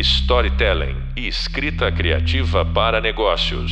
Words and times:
storytelling 0.00 0.96
e 1.14 1.28
escrita 1.28 1.92
criativa 1.92 2.64
para 2.64 3.02
negócios. 3.02 3.70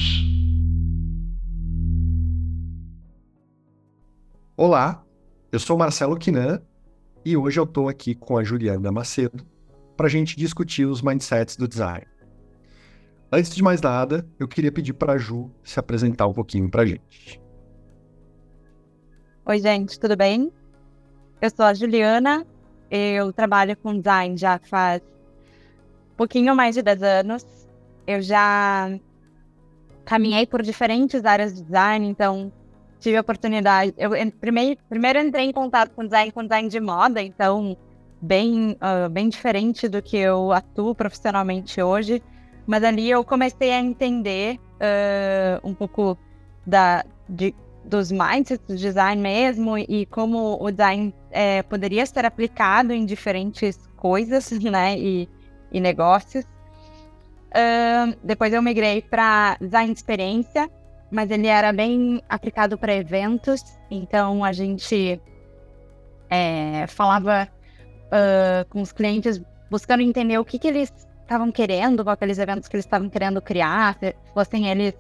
Olá, 4.55 5.03
eu 5.51 5.59
sou 5.59 5.79
Marcelo 5.79 6.19
Quinan 6.19 6.61
e 7.25 7.35
hoje 7.35 7.59
eu 7.59 7.65
estou 7.65 7.89
aqui 7.89 8.15
com 8.15 8.37
a 8.37 8.45
Juliana 8.45 8.93
Macedo 8.93 9.43
para 9.97 10.07
a 10.07 10.11
gente 10.11 10.37
discutir 10.37 10.85
os 10.85 11.01
mindsets 11.01 11.57
do 11.57 11.67
design. 11.67 12.07
Antes 13.33 13.55
de 13.55 13.63
mais 13.63 13.81
nada, 13.81 14.27
eu 14.39 14.47
queria 14.47 14.71
pedir 14.71 14.93
para 14.93 15.15
a 15.15 15.19
Ju 15.19 15.51
se 15.63 15.81
apresentar 15.81 16.27
um 16.27 16.35
pouquinho 16.35 16.71
para 16.71 16.83
a 16.83 16.87
gente. 16.87 17.41
Oi, 19.47 19.59
gente, 19.61 19.99
tudo 19.99 20.15
bem? 20.15 20.53
Eu 21.41 21.49
sou 21.49 21.65
a 21.65 21.73
Juliana, 21.73 22.47
eu 22.91 23.33
trabalho 23.33 23.75
com 23.79 23.97
design 23.99 24.37
já 24.37 24.59
faz 24.59 25.01
pouquinho 26.19 26.55
mais 26.55 26.75
de 26.75 26.83
10 26.83 27.03
anos. 27.03 27.47
Eu 28.07 28.21
já 28.21 28.91
caminhei 30.05 30.47
por 30.47 30.63
diferentes 30.63 31.25
áreas 31.25 31.55
de 31.55 31.63
design, 31.63 32.07
então 32.07 32.53
tive 32.99 33.17
a 33.17 33.21
oportunidade. 33.21 33.95
Eu 33.97 34.11
primeiro, 34.41 34.81
primeiro 34.89 35.21
entrei 35.21 35.47
em 35.47 35.53
contato 35.53 35.91
com 35.95 36.05
design, 36.05 36.33
com 36.33 36.43
design 36.43 36.69
de 36.69 36.81
moda, 36.81 37.23
então 37.23 37.77
bem, 38.21 38.77
uh, 38.83 39.09
bem 39.09 39.29
diferente 39.29 39.89
do 39.89 40.03
que 40.03 40.17
eu 40.17 40.53
atuo 40.53 40.95
profissionalmente 40.95 41.81
hoje. 41.81 42.21
Mas 42.67 42.83
ali 42.83 43.09
eu 43.09 43.25
comecei 43.25 43.71
a 43.71 43.81
entender 43.81 44.59
uh, 44.59 45.67
um 45.67 45.73
pouco 45.73 46.19
da, 46.67 47.05
de 47.29 47.55
dos 47.85 48.13
mindsets 48.13 48.67
do 48.67 48.77
design 48.77 49.23
mesmo 49.23 49.79
e 49.79 50.05
como 50.07 50.59
o 50.61 50.71
design 50.71 51.15
é, 51.31 51.63
poderia 51.63 52.05
ser 52.05 52.27
aplicado 52.27 52.93
em 52.93 53.07
diferentes 53.07 53.79
coisas, 53.97 54.51
né, 54.61 54.99
e, 54.99 55.27
e 55.73 55.81
negócios. 55.81 56.45
Uh, 57.49 58.17
depois 58.23 58.53
eu 58.53 58.63
migrei 58.63 59.03
para 59.03 59.57
design 59.61 59.93
de 59.93 59.99
experiência, 59.99 60.71
mas 61.11 61.31
ele 61.31 61.47
era 61.47 61.73
bem 61.73 62.23
aplicado 62.29 62.77
para 62.77 62.95
eventos, 62.95 63.65
então 63.91 64.45
a 64.45 64.53
gente 64.53 65.21
é, 66.29 66.87
falava 66.87 67.49
uh, 68.07 68.69
com 68.69 68.83
os 68.83 68.93
clientes 68.93 69.41
buscando 69.71 70.03
entender 70.03 70.39
o 70.39 70.45
que, 70.45 70.59
que 70.59 70.69
eles 70.69 70.93
estavam 71.23 71.51
querendo 71.51 72.05
com 72.05 72.11
aqueles 72.11 72.39
eventos 72.39 72.69
que 72.69 72.77
eles 72.77 72.85
estavam 72.85 73.09
querendo 73.09 73.41
criar, 73.41 73.97
se 73.99 74.15
fossem 74.33 74.69
eles 74.69 74.95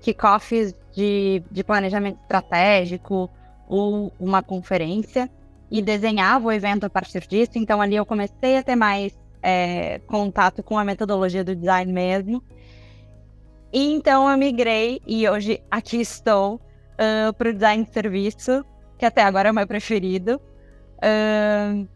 kickoffs 0.00 0.74
de, 0.92 1.42
de 1.50 1.64
planejamento 1.64 2.20
estratégico 2.22 3.30
ou 3.68 4.12
uma 4.18 4.42
conferência 4.42 5.30
e 5.70 5.82
desenhava 5.82 6.46
o 6.46 6.52
evento 6.52 6.84
a 6.84 6.90
partir 6.90 7.26
disso. 7.26 7.52
Então 7.56 7.80
ali 7.80 7.96
eu 7.96 8.06
comecei 8.06 8.56
a 8.56 8.62
ter 8.62 8.76
mais 8.76 9.18
é, 9.42 10.00
contato 10.06 10.62
com 10.62 10.78
a 10.78 10.84
metodologia 10.84 11.44
do 11.44 11.54
design 11.54 11.92
mesmo. 11.92 12.42
E 13.72 13.92
então 13.92 14.28
eu 14.30 14.38
migrei 14.38 15.00
e 15.06 15.28
hoje 15.28 15.62
aqui 15.70 16.00
estou 16.00 16.54
uh, 16.54 17.32
para 17.34 17.50
o 17.50 17.52
design 17.52 17.84
de 17.84 17.92
serviço, 17.92 18.64
que 18.98 19.04
até 19.04 19.22
agora 19.22 19.48
é 19.48 19.52
o 19.52 19.54
meu 19.54 19.66
preferido. 19.66 20.40
Uh, 20.96 21.86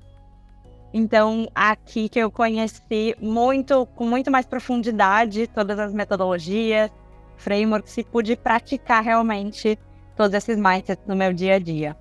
então, 0.94 1.48
aqui 1.54 2.08
que 2.08 2.18
eu 2.18 2.30
conheci 2.30 3.16
muito, 3.18 3.86
com 3.96 4.04
muito 4.04 4.30
mais 4.30 4.44
profundidade, 4.44 5.46
todas 5.46 5.78
as 5.78 5.92
metodologias, 5.94 6.90
frameworks 7.38 7.96
e 7.96 8.04
pude 8.04 8.36
praticar 8.36 9.02
realmente 9.02 9.78
todos 10.14 10.34
esses 10.34 10.56
mindsets 10.58 11.02
no 11.06 11.16
meu 11.16 11.32
dia 11.32 11.54
a 11.54 11.58
dia. 11.58 11.96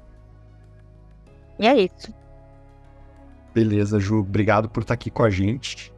E 1.58 1.67
é 1.67 1.76
isso. 1.78 2.14
Beleza, 3.53 3.99
Ju. 3.99 4.19
Obrigado 4.19 4.69
por 4.69 4.81
estar 4.81 4.94
aqui 4.94 5.09
com 5.09 5.23
a 5.23 5.30
gente. 5.30 5.94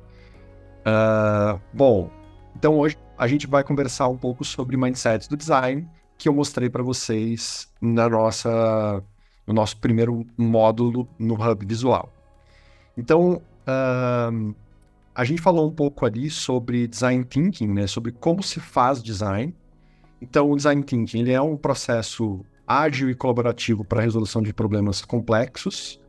Uh, 0.86 1.60
bom, 1.74 2.10
então 2.56 2.78
hoje 2.78 2.98
a 3.18 3.28
gente 3.28 3.48
vai 3.48 3.64
conversar 3.64 4.08
um 4.10 4.18
pouco 4.18 4.44
sobre 4.44 4.76
mindsets 4.76 5.28
do 5.28 5.38
design 5.38 5.88
que 6.18 6.28
eu 6.28 6.34
mostrei 6.34 6.70
para 6.70 6.84
vocês 6.84 7.72
na 7.82 8.10
nossa, 8.10 9.04
no 9.46 9.54
nosso 9.54 9.78
primeiro 9.78 10.26
módulo 10.38 11.08
no 11.18 11.36
Hub 11.36 11.66
Visual. 11.66 12.12
Então, 12.98 13.42
uh, 13.68 14.56
a 15.16 15.24
gente 15.26 15.42
falou 15.42 15.68
um 15.68 15.72
pouco 15.72 16.06
ali 16.06 16.30
sobre 16.30 16.88
design 16.88 17.24
thinking, 17.24 17.68
né? 17.68 17.88
Sobre 17.88 18.12
como 18.12 18.42
se 18.42 18.60
faz 18.60 19.02
design. 19.02 19.56
Então, 20.22 20.50
o 20.50 20.56
design 20.56 20.84
thinking 20.84 21.20
ele 21.20 21.32
é 21.32 21.42
um 21.42 21.58
processo 21.58 22.46
ágil 22.66 23.10
e 23.10 23.16
colaborativo 23.16 23.84
para 23.84 24.00
a 24.00 24.04
resolução 24.04 24.42
de 24.42 24.54
problemas 24.54 25.04
complexos, 25.04 26.00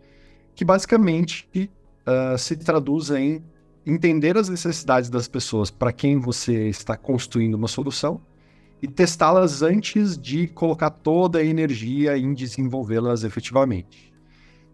que 0.55 0.65
basicamente 0.65 1.71
uh, 2.07 2.39
se 2.39 2.57
traduz 2.57 3.11
em 3.11 3.43
entender 3.87 4.37
as 4.37 4.49
necessidades 4.49 5.11
das 5.11 5.29
pessoas 5.29 5.71
para 5.71 5.93
quem 5.93 6.19
você 6.19 6.69
está 6.69 6.97
construindo 6.97 7.55
uma 7.55 7.69
solução 7.69 8.21
e 8.81 8.89
testá-las 8.89 9.63
antes 9.63 10.17
de 10.17 10.47
colocar 10.49 10.91
toda 10.91 11.39
a 11.39 11.45
energia 11.45 12.17
em 12.17 12.35
desenvolvê-las 12.35 13.25
efetivamente. 13.25 14.13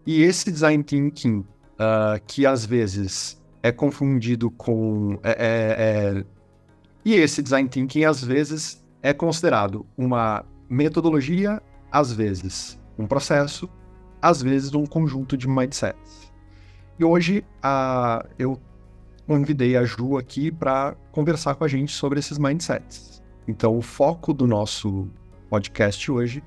E 0.06 0.22
esse 0.22 0.50
design 0.50 0.82
thinking, 0.82 1.38
uh, 1.38 2.20
que 2.26 2.46
às 2.46 2.64
vezes 2.64 3.40
é 3.62 3.70
confundido 3.70 4.50
com. 4.50 5.18
É, 5.22 5.30
é, 5.30 6.18
é... 6.18 6.24
E 7.04 7.14
esse 7.14 7.42
design 7.42 7.68
thinking, 7.68 8.04
às 8.04 8.22
vezes, 8.22 8.84
é 9.02 9.12
considerado 9.12 9.86
uma 9.96 10.44
metodologia, 10.68 11.62
às 11.90 12.12
vezes 12.12 12.78
um 12.98 13.06
processo, 13.06 13.68
às 14.20 14.42
vezes 14.42 14.74
um 14.74 14.86
conjunto 14.86 15.36
de 15.36 15.48
mindsets. 15.48 16.32
E 16.98 17.04
hoje 17.04 17.44
a, 17.62 18.24
eu 18.38 18.60
convidei 19.26 19.76
a 19.76 19.84
Ju 19.84 20.18
aqui 20.18 20.50
para 20.50 20.94
conversar 21.12 21.54
com 21.54 21.64
a 21.64 21.68
gente 21.68 21.92
sobre 21.92 22.18
esses 22.18 22.36
mindsets. 22.36 23.22
Então, 23.46 23.76
o 23.76 23.82
foco 23.82 24.32
do 24.32 24.46
nosso 24.46 25.08
podcast 25.48 26.10
hoje 26.10 26.42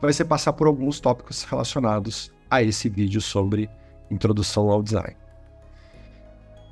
vai 0.00 0.12
ser 0.12 0.24
passar 0.24 0.52
por 0.52 0.66
alguns 0.66 1.00
tópicos 1.00 1.44
relacionados 1.44 2.32
a 2.50 2.62
esse 2.62 2.88
vídeo 2.88 3.20
sobre 3.20 3.68
introdução 4.10 4.70
ao 4.70 4.82
design. 4.82 5.16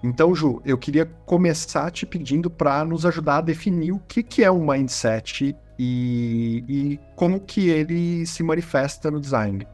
Então, 0.02 0.34
Ju, 0.34 0.60
eu 0.64 0.76
queria 0.76 1.06
começar 1.24 1.90
te 1.90 2.04
pedindo 2.04 2.50
para 2.50 2.84
nos 2.84 3.06
ajudar 3.06 3.38
a 3.38 3.40
definir 3.40 3.92
o 3.92 4.00
que, 4.00 4.22
que 4.22 4.42
é 4.42 4.50
um 4.50 4.66
mindset 4.66 5.56
e, 5.78 6.64
e 6.68 7.00
como 7.14 7.40
que 7.40 7.68
ele 7.68 8.26
se 8.26 8.42
manifesta 8.42 9.10
no 9.10 9.20
design. 9.20 9.66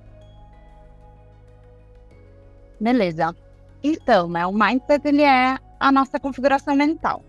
Beleza. 2.80 3.34
Então, 3.82 4.28
né, 4.28 4.46
o 4.46 4.52
mindset 4.52 5.06
ele 5.06 5.22
é 5.22 5.56
a 5.78 5.92
nossa 5.92 6.18
configuração 6.18 6.74
mental. 6.74 7.24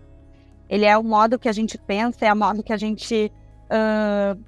Ele 0.68 0.84
é 0.84 0.96
o 0.96 1.02
modo 1.02 1.38
que 1.38 1.48
a 1.48 1.52
gente 1.52 1.76
pensa, 1.78 2.26
é 2.26 2.32
o 2.32 2.36
modo 2.36 2.62
que 2.62 2.72
a 2.72 2.76
gente. 2.76 3.32
Uh, 3.66 4.40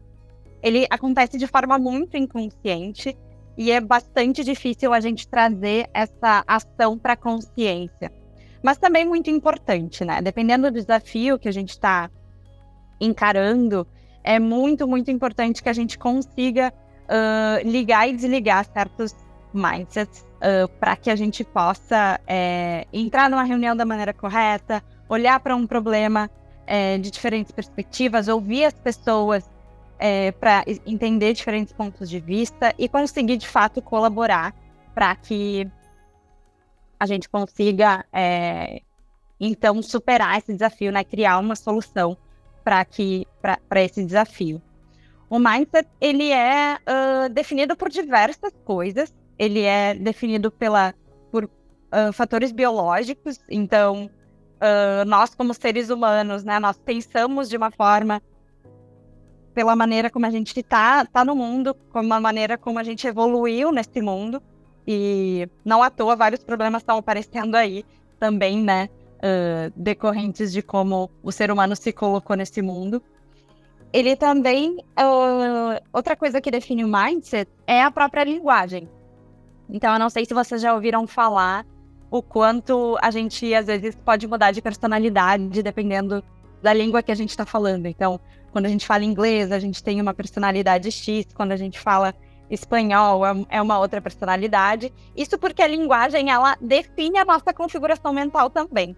ele 0.63 0.87
acontece 0.91 1.37
de 1.37 1.47
forma 1.47 1.79
muito 1.79 2.17
inconsciente 2.17 3.17
e 3.57 3.71
é 3.71 3.81
bastante 3.81 4.45
difícil 4.45 4.93
a 4.93 5.01
gente 5.01 5.27
trazer 5.29 5.89
essa 5.93 6.45
ação 6.47 6.97
para 6.97 7.17
consciência 7.17 8.11
mas 8.63 8.79
também 8.79 9.05
muito 9.05 9.29
importante, 9.29 10.05
né? 10.05 10.23
Dependendo 10.23 10.71
do 10.71 10.75
desafio 10.75 11.39
que 11.39 11.49
a 11.49 11.53
gente 11.53 11.71
está 11.71 12.09
encarando, 13.01 13.87
é 14.23 14.39
muito, 14.39 14.87
muito 14.87 15.11
importante 15.11 15.63
que 15.63 15.69
a 15.69 15.73
gente 15.73 15.99
consiga 15.99 16.73
uh, 16.73 17.69
ligar 17.69 18.09
e 18.09 18.15
desligar 18.15 18.65
certos 18.73 19.15
mindsets 19.53 20.25
uh, 20.43 20.69
para 20.79 20.97
que 20.97 21.11
a 21.11 21.17
gente 21.17 21.45
possa 21.45 22.21
é, 22.27 22.87
entrar 22.93 23.31
numa 23.31 23.45
reunião 23.45 23.77
da 23.77 23.85
maneira 23.85 24.13
correta, 24.13 24.83
olhar 25.09 25.39
para 25.41 25.55
um 25.57 25.67
problema 25.67 26.31
é, 26.67 26.99
de 26.99 27.11
diferentes 27.11 27.53
perspectivas, 27.53 28.29
ouvir 28.29 28.65
as 28.65 28.75
pessoas 28.75 29.49
é, 29.99 30.33
para 30.33 30.65
entender 30.85 31.33
diferentes 31.33 31.73
pontos 31.73 32.11
de 32.11 32.19
vista 32.19 32.75
e 32.79 32.89
conseguir 32.89 33.37
de 33.37 33.47
fato 33.47 33.81
colaborar 33.81 34.55
para 34.95 35.15
que 35.15 35.69
a 36.99 37.07
gente 37.07 37.29
consiga, 37.29 38.05
então, 39.41 39.83
superar 39.83 40.39
esse 40.39 40.53
desafio, 40.53 40.93
né? 40.93 41.03
Criar 41.03 41.39
uma 41.39 41.57
solução 41.57 42.17
para 42.63 42.85
que 42.85 43.27
para 43.41 43.83
esse 43.83 44.05
desafio. 44.05 44.63
O 45.33 45.39
mindset 45.39 45.89
ele 45.99 46.31
é 46.31 46.77
uh, 46.77 47.29
definido 47.31 47.75
por 47.75 47.89
diversas 47.89 48.53
coisas. 48.65 49.13
Ele 49.39 49.63
é 49.63 49.95
definido 49.95 50.51
pela 50.51 50.95
por 51.31 51.45
uh, 51.45 52.13
fatores 52.13 52.53
biológicos. 52.53 53.39
Então, 53.49 54.11
uh, 54.57 55.05
nós 55.07 55.35
como 55.35 55.55
seres 55.55 55.91
humanos, 55.91 56.45
né, 56.45 56.59
nós 56.59 56.79
pensamos 56.79 57.49
de 57.49 57.57
uma 57.57 57.71
forma 57.71 58.23
pela 59.55 59.77
maneira 59.77 60.11
como 60.11 60.27
a 60.27 60.31
gente 60.31 60.59
está 60.59 61.05
tá 61.05 61.25
no 61.25 61.35
mundo, 61.35 61.75
como 61.91 62.13
a 62.15 62.21
maneira 62.21 62.57
como 62.57 62.79
a 62.79 62.83
gente 62.83 63.07
evoluiu 63.07 63.71
nesse 63.71 64.01
mundo. 64.01 64.43
E 64.87 65.49
não 65.65 65.83
à 65.83 65.91
toa 65.91 66.17
vários 66.17 66.43
problemas 66.43 66.83
estão 66.83 66.99
aparecendo 66.99 67.55
aí 67.55 67.85
também, 68.19 68.61
né? 68.63 68.89
Uh, 69.19 69.73
decorrentes 69.77 70.53
de 70.53 70.63
como 70.63 71.09
o 71.23 71.31
ser 71.31 71.51
humano 71.51 71.77
se 71.77 71.93
colocou 71.93 72.35
nesse 72.37 72.61
mundo. 72.61 73.01
Ele 73.93 74.17
também. 74.17 74.79
Uh, 74.99 75.81
outra 75.93 76.17
coisa 76.17 76.41
que 76.41 76.51
define 76.51 76.85
o 76.85 76.89
mindset 76.89 77.51
é 77.67 77.83
a 77.83 77.91
própria 77.91 78.25
linguagem. 78.25 78.89
Então, 79.69 79.93
eu 79.93 79.99
não 79.99 80.11
sei 80.11 80.25
se 80.25 80.35
vocês 80.35 80.61
já 80.61 80.75
ouviram 80.75 81.07
falar 81.07 81.67
o 82.11 82.23
quanto 82.23 82.99
a 83.01 83.11
gente, 83.11 83.55
às 83.55 83.67
vezes, 83.67 83.95
pode 83.95 84.27
mudar 84.27 84.53
de 84.53 84.61
personalidade 84.61 85.63
dependendo 85.63 86.23
da 86.63 86.73
língua 86.73 87.03
que 87.03 87.11
a 87.11 87.15
gente 87.15 87.31
está 87.31 87.47
falando. 87.47 87.87
Então, 87.87 88.21
quando 88.53 88.67
a 88.67 88.69
gente 88.69 88.87
fala 88.87 89.03
inglês, 89.03 89.51
a 89.51 89.59
gente 89.59 89.83
tem 89.83 90.01
uma 90.01 90.13
personalidade 90.13 90.93
X, 90.93 91.27
quando 91.35 91.53
a 91.53 91.57
gente 91.57 91.81
fala 91.81 92.15
espanhol, 92.51 93.25
é, 93.27 93.47
é 93.49 93.63
uma 93.63 93.79
outra 93.79 94.01
personalidade. 94.01 94.93
Isso 95.17 95.39
porque 95.39 95.63
a 95.63 95.67
linguagem, 95.67 96.31
ela 96.31 96.57
define 96.61 97.19
a 97.19 97.25
nossa 97.25 97.53
configuração 97.55 98.13
mental 98.13 98.51
também. 98.51 98.95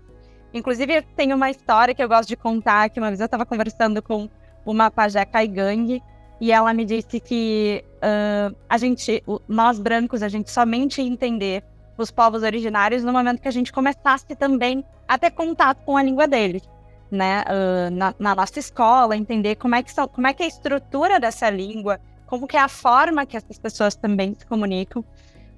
Inclusive, 0.53 1.03
tem 1.17 1.33
uma 1.33 1.51
história 1.51 1.95
que 1.95 2.03
eu 2.03 2.09
gosto 2.09 2.29
de 2.29 2.37
contar, 2.37 2.91
que 2.91 2.99
uma 2.99 3.09
vez 3.09 3.21
eu 3.21 3.27
estava 3.27 3.47
conversando 3.47 4.03
com 4.03 4.29
uma 4.67 4.91
pajé 4.91 5.25
caigangue, 5.25 6.03
e 6.41 6.51
ela 6.51 6.75
me 6.75 6.85
disse 6.85 7.21
que 7.21 7.85
uh, 8.05 8.57
a 8.69 8.79
gente, 8.79 9.23
nós 9.49 9.79
brancos, 9.79 10.23
a 10.23 10.29
gente 10.29 10.51
somente 10.51 11.01
entender 11.01 11.65
os 11.97 12.11
povos 12.11 12.43
originários 12.43 13.03
no 13.03 13.13
momento 13.13 13.41
que 13.41 13.49
a 13.49 13.53
gente 13.53 13.73
começasse 13.73 14.35
também 14.37 14.85
a 15.09 15.17
ter 15.17 15.31
contato 15.31 15.85
com 15.85 15.97
a 15.97 16.03
língua 16.03 16.27
deles 16.27 16.63
né, 17.11 17.45
uh, 17.47 17.91
na, 17.91 18.15
na, 18.19 18.35
nossa 18.35 18.59
escola, 18.59 19.17
entender 19.17 19.55
como 19.57 19.75
é, 19.75 19.83
que 19.83 19.93
são, 19.93 20.09
como 20.09 20.27
é 20.27 20.33
que 20.33 20.43
é 20.43 20.47
a 20.47 20.49
estrutura 20.49 21.21
dessa 21.21 21.49
língua, 21.49 22.01
como 22.27 22.47
que 22.47 22.57
é 22.57 22.61
a 22.61 22.69
forma 22.69 23.25
que 23.25 23.37
essas 23.37 23.59
pessoas 23.59 23.95
também 23.95 24.35
se 24.35 24.45
comunicam, 24.47 25.05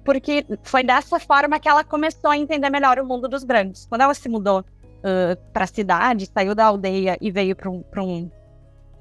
porque 0.03 0.45
foi 0.63 0.83
dessa 0.83 1.19
forma 1.19 1.59
que 1.59 1.67
ela 1.67 1.83
começou 1.83 2.29
a 2.29 2.37
entender 2.37 2.69
melhor 2.69 2.99
o 2.99 3.05
mundo 3.05 3.27
dos 3.27 3.43
brancos. 3.43 3.85
Quando 3.87 4.01
ela 4.01 4.13
se 4.13 4.29
mudou 4.29 4.59
uh, 4.61 5.51
para 5.51 5.63
a 5.63 5.67
cidade, 5.67 6.29
saiu 6.31 6.53
da 6.53 6.65
aldeia 6.65 7.17
e 7.19 7.31
veio 7.31 7.55
para 7.55 7.69
um, 7.69 7.83
um, 7.97 8.31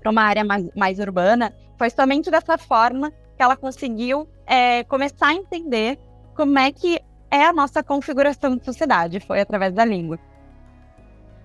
uma 0.05 0.23
área 0.23 0.45
mais, 0.45 0.69
mais 0.75 0.99
urbana, 0.99 1.55
foi 1.79 1.91
somente 1.91 2.31
dessa 2.31 2.57
forma 2.57 3.13
que 3.37 3.43
ela 3.43 3.57
conseguiu 3.57 4.29
é, 4.47 4.85
começar 4.85 5.29
a 5.29 5.35
entender 5.35 5.99
como 6.35 6.59
é 6.59 6.73
que 6.73 7.01
é 7.31 7.45
a 7.45 7.53
nossa 7.53 7.83
configuração 7.83 8.57
de 8.57 8.65
sociedade, 8.65 9.21
foi 9.21 9.41
através 9.41 9.75
da 9.75 9.85
língua. 9.85 10.19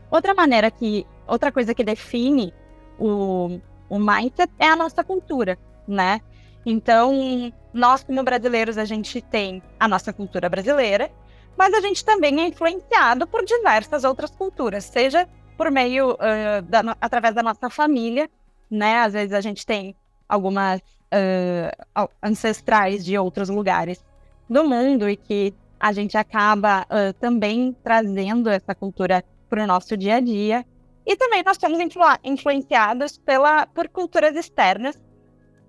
Outra 0.09 0.33
maneira 0.33 0.69
que, 0.69 1.05
outra 1.27 1.51
coisa 1.51 1.73
que 1.73 1.83
define 1.83 2.53
o, 2.99 3.59
o 3.89 3.97
mindset 3.99 4.51
é 4.59 4.67
a 4.67 4.75
nossa 4.75 5.03
cultura, 5.03 5.57
né? 5.87 6.21
Então, 6.65 7.51
nós 7.73 8.03
como 8.03 8.23
brasileiros, 8.23 8.77
a 8.77 8.85
gente 8.85 9.21
tem 9.21 9.63
a 9.79 9.87
nossa 9.87 10.13
cultura 10.13 10.47
brasileira, 10.49 11.11
mas 11.57 11.73
a 11.73 11.81
gente 11.81 12.03
também 12.05 12.41
é 12.41 12.47
influenciado 12.47 13.25
por 13.25 13.43
diversas 13.43 14.03
outras 14.03 14.31
culturas, 14.31 14.85
seja 14.85 15.27
por 15.57 15.71
meio, 15.71 16.13
uh, 16.13 16.61
da, 16.63 16.95
através 16.99 17.33
da 17.33 17.43
nossa 17.43 17.69
família, 17.69 18.29
né? 18.69 18.99
Às 18.99 19.13
vezes 19.13 19.33
a 19.33 19.41
gente 19.41 19.65
tem 19.65 19.95
algumas 20.27 20.81
uh, 21.13 22.09
ancestrais 22.23 23.03
de 23.03 23.17
outros 23.17 23.49
lugares 23.49 24.03
do 24.49 24.63
mundo 24.63 25.09
e 25.09 25.15
que 25.15 25.53
a 25.79 25.91
gente 25.91 26.17
acaba 26.17 26.83
uh, 26.83 27.13
também 27.19 27.75
trazendo 27.83 28.49
essa 28.49 28.75
cultura 28.75 29.23
para 29.49 29.63
o 29.63 29.67
nosso 29.67 29.97
dia 29.97 30.15
a 30.15 30.19
dia. 30.19 30.65
E 31.05 31.15
também 31.15 31.43
nós 31.43 31.57
somos 31.57 31.79
influ 31.79 32.03
influenciados 32.23 33.17
pela, 33.17 33.65
por 33.65 33.89
culturas 33.89 34.35
externas, 34.35 35.01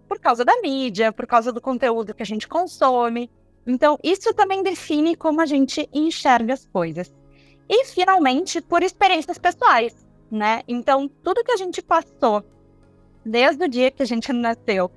por 0.07 0.21
causa 0.21 0.45
da 0.45 0.61
mídia, 0.61 1.11
por 1.11 1.27
causa 1.27 1.51
do 1.51 1.61
conteúdo 1.61 2.15
que 2.15 2.23
a 2.23 2.27
gente 2.27 2.47
consome. 2.47 3.31
Então, 3.67 3.99
isso 4.03 4.35
também 4.35 4.63
define 4.63 5.17
como 5.17 5.41
a 5.41 5.47
gente 5.47 5.89
enxerga 5.93 6.53
as 6.53 6.67
coisas. 6.67 7.13
E, 7.69 7.87
finalmente, 7.87 8.61
por 8.61 8.83
experiências 8.83 9.39
pessoais, 9.39 9.95
né? 10.31 10.63
Então, 10.69 11.09
tudo 11.09 11.45
que 11.45 11.53
a 11.53 11.57
gente 11.57 11.81
passou, 11.81 12.45
desde 13.25 13.65
o 13.65 13.69
dia 13.69 13.91
que 13.91 14.03
a 14.03 14.07
gente 14.07 14.33
nasceu 14.33 14.91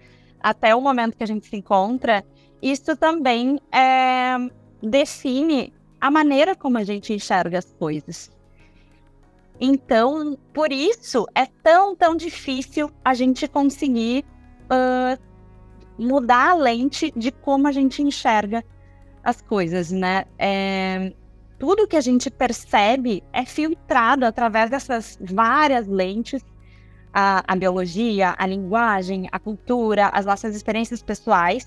até 0.45 0.75
o 0.75 0.79
momento 0.79 1.17
que 1.17 1.23
a 1.23 1.27
gente 1.27 1.47
se 1.47 1.55
encontra, 1.55 2.23
isso 2.61 2.95
também 2.95 3.59
é, 3.71 4.37
define 4.79 5.73
a 5.99 6.11
maneira 6.11 6.55
como 6.55 6.77
a 6.77 6.83
gente 6.83 7.11
enxerga 7.11 7.57
as 7.57 7.73
coisas. 7.73 8.31
Então, 9.59 10.37
por 10.53 10.71
isso 10.71 11.25
é 11.33 11.47
tão, 11.63 11.95
tão 11.95 12.15
difícil 12.15 12.91
a 13.03 13.15
gente 13.15 13.47
conseguir 13.47 14.23
uh, 14.65 15.19
mudar 15.97 16.51
a 16.51 16.53
lente 16.53 17.11
de 17.15 17.31
como 17.31 17.67
a 17.67 17.71
gente 17.71 18.03
enxerga 18.03 18.63
as 19.23 19.41
coisas, 19.41 19.91
né? 19.91 20.25
É, 20.37 21.11
tudo 21.57 21.87
que 21.87 21.95
a 21.95 22.01
gente 22.01 22.29
percebe 22.29 23.23
é 23.33 23.43
filtrado 23.45 24.27
através 24.27 24.69
dessas 24.69 25.17
várias 25.19 25.87
lentes. 25.87 26.45
A, 27.17 27.43
a 27.47 27.55
biologia, 27.55 28.35
a 28.37 28.45
linguagem, 28.45 29.29
a 29.31 29.39
cultura, 29.39 30.09
as 30.09 30.25
nossas 30.25 30.53
experiências 30.53 31.01
pessoais. 31.01 31.65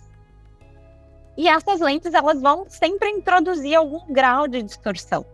E 1.39 1.49
essas 1.49 1.81
lentes, 1.81 2.13
elas 2.13 2.43
vão 2.43 2.67
sempre 2.69 3.09
introduzir 3.09 3.75
algum 3.75 4.13
grau 4.13 4.47
de 4.47 4.63
distorção. 4.63 5.25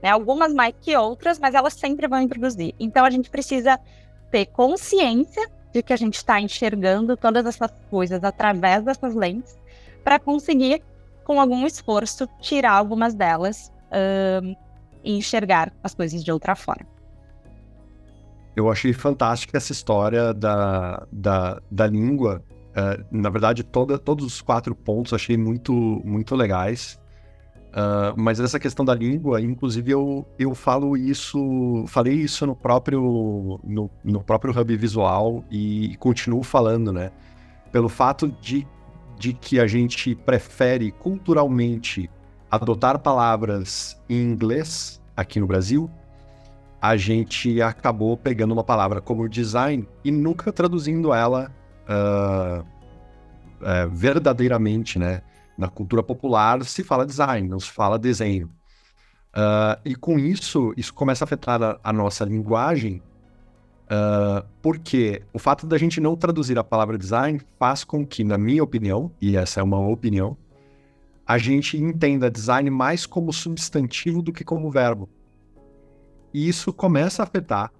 Né? 0.00 0.10
Algumas 0.10 0.54
mais 0.54 0.74
que 0.80 0.96
outras, 0.96 1.40
mas 1.40 1.54
elas 1.54 1.72
sempre 1.72 2.06
vão 2.06 2.20
introduzir. 2.20 2.72
Então 2.78 3.04
a 3.04 3.10
gente 3.10 3.28
precisa 3.28 3.80
ter 4.30 4.46
consciência 4.46 5.50
de 5.72 5.82
que 5.82 5.92
a 5.92 5.96
gente 5.96 6.14
está 6.14 6.40
enxergando 6.40 7.16
todas 7.16 7.44
essas 7.44 7.72
coisas 7.90 8.22
através 8.22 8.84
dessas 8.84 9.14
lentes 9.14 9.58
para 10.04 10.18
conseguir, 10.18 10.82
com 11.24 11.40
algum 11.40 11.66
esforço, 11.66 12.28
tirar 12.40 12.72
algumas 12.72 13.14
delas 13.14 13.72
um, 14.42 14.54
e 15.04 15.16
enxergar 15.16 15.72
as 15.82 15.94
coisas 15.94 16.24
de 16.24 16.32
outra 16.32 16.54
forma. 16.54 16.97
Eu 18.58 18.68
achei 18.68 18.92
fantástica 18.92 19.56
essa 19.56 19.70
história 19.70 20.34
da, 20.34 21.06
da, 21.12 21.62
da 21.70 21.86
língua. 21.86 22.42
Uh, 22.70 23.04
na 23.08 23.30
verdade, 23.30 23.62
toda, 23.62 23.96
todos 23.96 24.26
os 24.26 24.42
quatro 24.42 24.74
pontos 24.74 25.12
achei 25.12 25.36
muito, 25.36 25.72
muito 26.04 26.34
legais. 26.34 27.00
Uh, 27.68 28.20
mas 28.20 28.40
essa 28.40 28.58
questão 28.58 28.84
da 28.84 28.96
língua, 28.96 29.40
inclusive 29.40 29.92
eu, 29.92 30.26
eu 30.36 30.56
falo 30.56 30.96
isso, 30.96 31.84
falei 31.86 32.14
isso 32.14 32.44
no 32.46 32.56
próprio, 32.56 33.60
no, 33.62 33.88
no 34.02 34.24
próprio 34.24 34.52
hub 34.58 34.76
visual 34.76 35.44
e 35.48 35.96
continuo 36.00 36.42
falando, 36.42 36.92
né? 36.92 37.12
Pelo 37.70 37.88
fato 37.88 38.26
de, 38.40 38.66
de 39.16 39.34
que 39.34 39.60
a 39.60 39.68
gente 39.68 40.16
prefere 40.16 40.90
culturalmente 40.90 42.10
adotar 42.50 42.98
palavras 42.98 43.96
em 44.08 44.20
inglês 44.20 45.00
aqui 45.16 45.38
no 45.38 45.46
Brasil, 45.46 45.88
a 46.80 46.96
gente 46.96 47.60
acabou 47.60 48.16
pegando 48.16 48.52
uma 48.52 48.64
palavra 48.64 49.00
como 49.00 49.28
design 49.28 49.86
e 50.04 50.10
nunca 50.10 50.52
traduzindo 50.52 51.12
ela 51.12 51.52
uh, 51.88 52.60
uh, 52.62 53.90
verdadeiramente, 53.90 54.98
né? 54.98 55.22
Na 55.56 55.68
cultura 55.68 56.02
popular 56.02 56.64
se 56.64 56.84
fala 56.84 57.04
design, 57.04 57.48
não 57.48 57.58
se 57.58 57.70
fala 57.70 57.98
desenho. 57.98 58.48
Uh, 59.28 59.78
e 59.84 59.94
com 59.94 60.18
isso, 60.18 60.72
isso 60.76 60.94
começa 60.94 61.24
a 61.24 61.26
afetar 61.26 61.62
a, 61.62 61.78
a 61.82 61.92
nossa 61.92 62.24
linguagem, 62.24 63.02
uh, 63.84 64.46
porque 64.62 65.22
o 65.32 65.38
fato 65.38 65.66
da 65.66 65.76
gente 65.76 66.00
não 66.00 66.16
traduzir 66.16 66.58
a 66.58 66.64
palavra 66.64 66.96
design 66.96 67.40
faz 67.58 67.82
com 67.82 68.06
que, 68.06 68.22
na 68.22 68.38
minha 68.38 68.62
opinião, 68.62 69.10
e 69.20 69.36
essa 69.36 69.60
é 69.60 69.62
uma 69.62 69.78
opinião, 69.80 70.36
a 71.26 71.36
gente 71.36 71.76
entenda 71.76 72.30
design 72.30 72.70
mais 72.70 73.04
como 73.04 73.32
substantivo 73.32 74.22
do 74.22 74.32
que 74.32 74.44
como 74.44 74.70
verbo. 74.70 75.08
E 76.32 76.48
isso 76.48 76.72
começa 76.72 77.22
a 77.22 77.24
afetar 77.24 77.72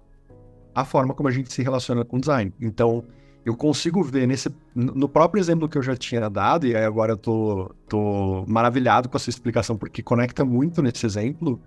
a 0.73 0.85
forma 0.85 1.13
como 1.13 1.29
a 1.29 1.31
gente 1.31 1.51
se 1.51 1.61
relaciona 1.61 2.05
com 2.05 2.19
design. 2.19 2.53
Então, 2.59 3.03
eu 3.45 3.55
consigo 3.55 4.03
ver 4.03 4.27
nesse 4.27 4.49
no 4.75 5.09
próprio 5.09 5.39
exemplo 5.39 5.67
que 5.67 5.77
eu 5.77 5.81
já 5.81 5.95
tinha 5.95 6.29
dado, 6.29 6.67
e 6.67 6.75
agora 6.75 7.13
eu 7.13 7.17
tô, 7.17 7.73
tô 7.87 8.45
maravilhado 8.47 9.09
com 9.09 9.17
a 9.17 9.19
sua 9.19 9.31
explicação, 9.31 9.77
porque 9.77 10.03
conecta 10.03 10.45
muito 10.45 10.81
nesse 10.81 11.05
exemplo, 11.05 11.59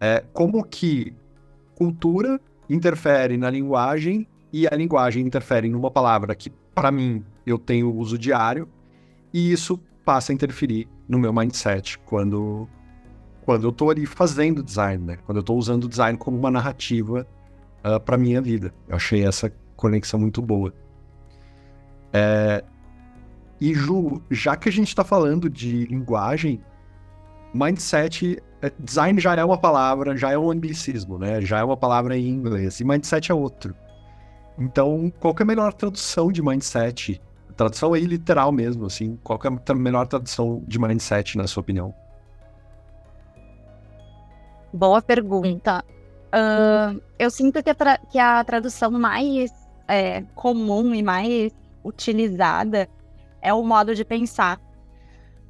é, 0.00 0.24
como 0.32 0.64
que 0.64 1.14
cultura 1.74 2.40
interfere 2.68 3.36
na 3.36 3.50
linguagem 3.50 4.26
e 4.52 4.66
a 4.66 4.74
linguagem 4.74 5.24
interfere 5.24 5.68
numa 5.68 5.90
palavra 5.90 6.34
que, 6.34 6.50
para 6.74 6.90
mim, 6.90 7.24
eu 7.46 7.58
tenho 7.58 7.94
uso 7.94 8.18
diário, 8.18 8.68
e 9.32 9.52
isso 9.52 9.78
passa 10.04 10.32
a 10.32 10.34
interferir 10.34 10.88
no 11.08 11.18
meu 11.18 11.32
mindset 11.32 11.98
quando, 12.00 12.68
quando 13.48 13.66
eu 13.66 13.72
tô 13.72 13.88
ali 13.88 14.04
fazendo 14.04 14.62
design, 14.62 15.02
né? 15.02 15.16
Quando 15.24 15.38
eu 15.38 15.42
tô 15.42 15.54
usando 15.54 15.84
o 15.84 15.88
design 15.88 16.18
como 16.18 16.36
uma 16.36 16.50
narrativa 16.50 17.26
uh, 17.82 17.94
ah, 17.94 17.98
para 17.98 18.18
minha 18.18 18.42
vida. 18.42 18.74
Eu 18.86 18.96
achei 18.96 19.26
essa 19.26 19.50
conexão 19.74 20.20
muito 20.20 20.42
boa. 20.42 20.70
É... 22.12 22.62
E 23.58 23.72
Ju, 23.72 24.20
já 24.30 24.54
que 24.54 24.68
a 24.68 24.72
gente 24.72 24.88
está 24.88 25.02
falando 25.02 25.48
de 25.48 25.86
linguagem, 25.86 26.60
mindset, 27.54 28.36
é, 28.60 28.70
design 28.78 29.18
já 29.18 29.34
é 29.34 29.42
uma 29.42 29.56
palavra, 29.56 30.14
já 30.14 30.30
é 30.30 30.36
um 30.36 30.50
anglicismo, 30.50 31.16
né? 31.18 31.40
Já 31.40 31.60
é 31.60 31.64
uma 31.64 31.76
palavra 31.76 32.18
em 32.18 32.28
inglês, 32.28 32.80
e 32.80 32.84
mindset 32.84 33.32
é 33.32 33.34
outro. 33.34 33.74
Então, 34.58 35.10
qual 35.18 35.34
é 35.38 35.42
a 35.42 35.46
melhor 35.46 35.72
tradução 35.72 36.30
de 36.30 36.42
mindset? 36.42 37.18
Tradução 37.56 37.94
aí 37.94 38.04
literal 38.04 38.52
mesmo, 38.52 38.84
assim. 38.84 39.18
Qual 39.24 39.40
é 39.42 39.72
a 39.72 39.74
melhor 39.74 40.06
tradução 40.06 40.62
de 40.68 40.78
mindset, 40.78 41.38
na 41.38 41.46
sua 41.46 41.62
opinião? 41.62 41.94
Boa 44.72 45.00
pergunta. 45.00 45.84
Uh, 46.28 47.00
eu 47.18 47.30
sinto 47.30 47.62
que 47.62 47.70
a, 47.70 47.98
que 48.10 48.18
a 48.18 48.44
tradução 48.44 48.90
mais 48.90 49.50
é, 49.88 50.22
comum 50.34 50.94
e 50.94 51.02
mais 51.02 51.52
utilizada 51.82 52.88
é 53.40 53.52
o 53.52 53.62
modo 53.62 53.94
de 53.94 54.04
pensar. 54.04 54.60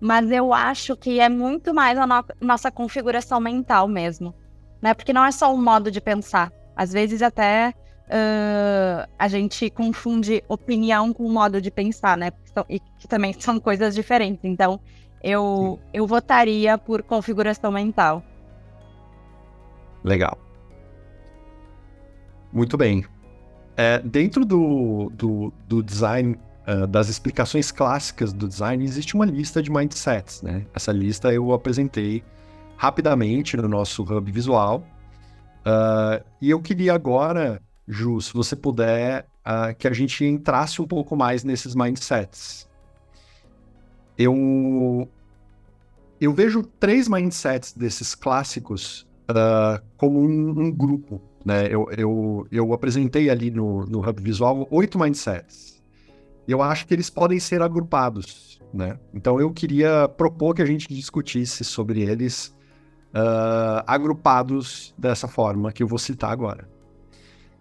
mas 0.00 0.30
eu 0.30 0.54
acho 0.54 0.96
que 0.96 1.18
é 1.18 1.28
muito 1.28 1.74
mais 1.74 1.98
a 1.98 2.06
no 2.06 2.24
nossa 2.40 2.70
configuração 2.70 3.40
mental 3.40 3.88
mesmo, 3.88 4.32
né? 4.80 4.94
Porque 4.94 5.12
não 5.12 5.24
é 5.24 5.32
só 5.32 5.52
um 5.52 5.60
modo 5.60 5.90
de 5.90 6.00
pensar. 6.00 6.52
Às 6.76 6.92
vezes 6.92 7.20
até 7.22 7.74
uh, 8.08 9.08
a 9.18 9.28
gente 9.28 9.68
confunde 9.70 10.44
opinião 10.48 11.12
com 11.12 11.28
modo 11.28 11.60
de 11.60 11.70
pensar, 11.70 12.16
né? 12.16 12.30
E 12.68 12.78
que 12.78 13.08
também 13.08 13.32
são 13.38 13.58
coisas 13.58 13.94
diferentes. 13.94 14.44
Então, 14.44 14.80
eu, 15.22 15.80
eu 15.92 16.06
votaria 16.06 16.78
por 16.78 17.02
configuração 17.02 17.72
mental. 17.72 18.22
Legal. 20.04 20.38
Muito 22.52 22.76
bem. 22.76 23.04
É, 23.76 24.00
dentro 24.00 24.44
do, 24.44 25.10
do, 25.14 25.52
do 25.68 25.82
design, 25.82 26.36
uh, 26.66 26.86
das 26.86 27.08
explicações 27.08 27.70
clássicas 27.70 28.32
do 28.32 28.48
design, 28.48 28.82
existe 28.84 29.14
uma 29.14 29.24
lista 29.24 29.62
de 29.62 29.70
mindsets, 29.70 30.42
né? 30.42 30.66
Essa 30.74 30.92
lista 30.92 31.32
eu 31.32 31.52
apresentei 31.52 32.24
rapidamente 32.76 33.56
no 33.56 33.68
nosso 33.68 34.02
hub 34.02 34.30
visual. 34.32 34.84
Uh, 35.60 36.24
e 36.40 36.50
eu 36.50 36.60
queria 36.60 36.94
agora, 36.94 37.60
Ju, 37.86 38.20
se 38.20 38.32
você 38.32 38.56
puder, 38.56 39.26
uh, 39.46 39.74
que 39.76 39.86
a 39.86 39.92
gente 39.92 40.24
entrasse 40.24 40.80
um 40.80 40.86
pouco 40.86 41.16
mais 41.16 41.44
nesses 41.44 41.74
mindsets. 41.74 42.68
Eu, 44.16 45.08
eu 46.20 46.32
vejo 46.34 46.62
três 46.62 47.08
mindsets 47.08 47.72
desses 47.72 48.14
clássicos 48.14 49.07
como 49.96 50.20
um, 50.20 50.60
um 50.60 50.70
grupo 50.70 51.20
né? 51.48 51.66
Eu, 51.70 51.88
eu, 51.96 52.46
eu 52.50 52.72
apresentei 52.74 53.30
ali 53.30 53.50
no, 53.50 53.86
no 53.86 54.06
Hub 54.06 54.22
Visual 54.22 54.68
oito 54.70 54.98
mindsets. 54.98 55.82
Eu 56.46 56.62
acho 56.62 56.86
que 56.86 56.94
eles 56.94 57.10
podem 57.10 57.38
ser 57.38 57.62
agrupados, 57.62 58.60
né? 58.72 58.98
Então 59.14 59.40
eu 59.40 59.50
queria 59.50 60.08
propor 60.08 60.54
que 60.54 60.62
a 60.62 60.66
gente 60.66 60.88
discutisse 60.88 61.64
sobre 61.64 62.02
eles 62.02 62.54
uh, 63.14 63.82
agrupados 63.86 64.94
dessa 64.98 65.26
forma 65.26 65.72
que 65.72 65.82
eu 65.82 65.86
vou 65.86 65.98
citar 65.98 66.30
agora. 66.30 66.68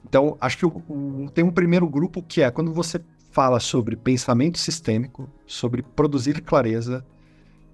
Então, 0.06 0.38
acho 0.40 0.58
que 0.58 0.66
o, 0.66 0.70
o, 0.90 1.30
tem 1.34 1.44
um 1.44 1.52
primeiro 1.52 1.88
grupo 1.88 2.22
que 2.22 2.42
é 2.42 2.52
quando 2.52 2.74
você 2.74 3.02
fala 3.32 3.60
sobre 3.60 3.96
pensamento 3.96 4.58
sistêmico, 4.58 5.30
sobre 5.46 5.82
produzir 5.82 6.42
clareza 6.42 7.06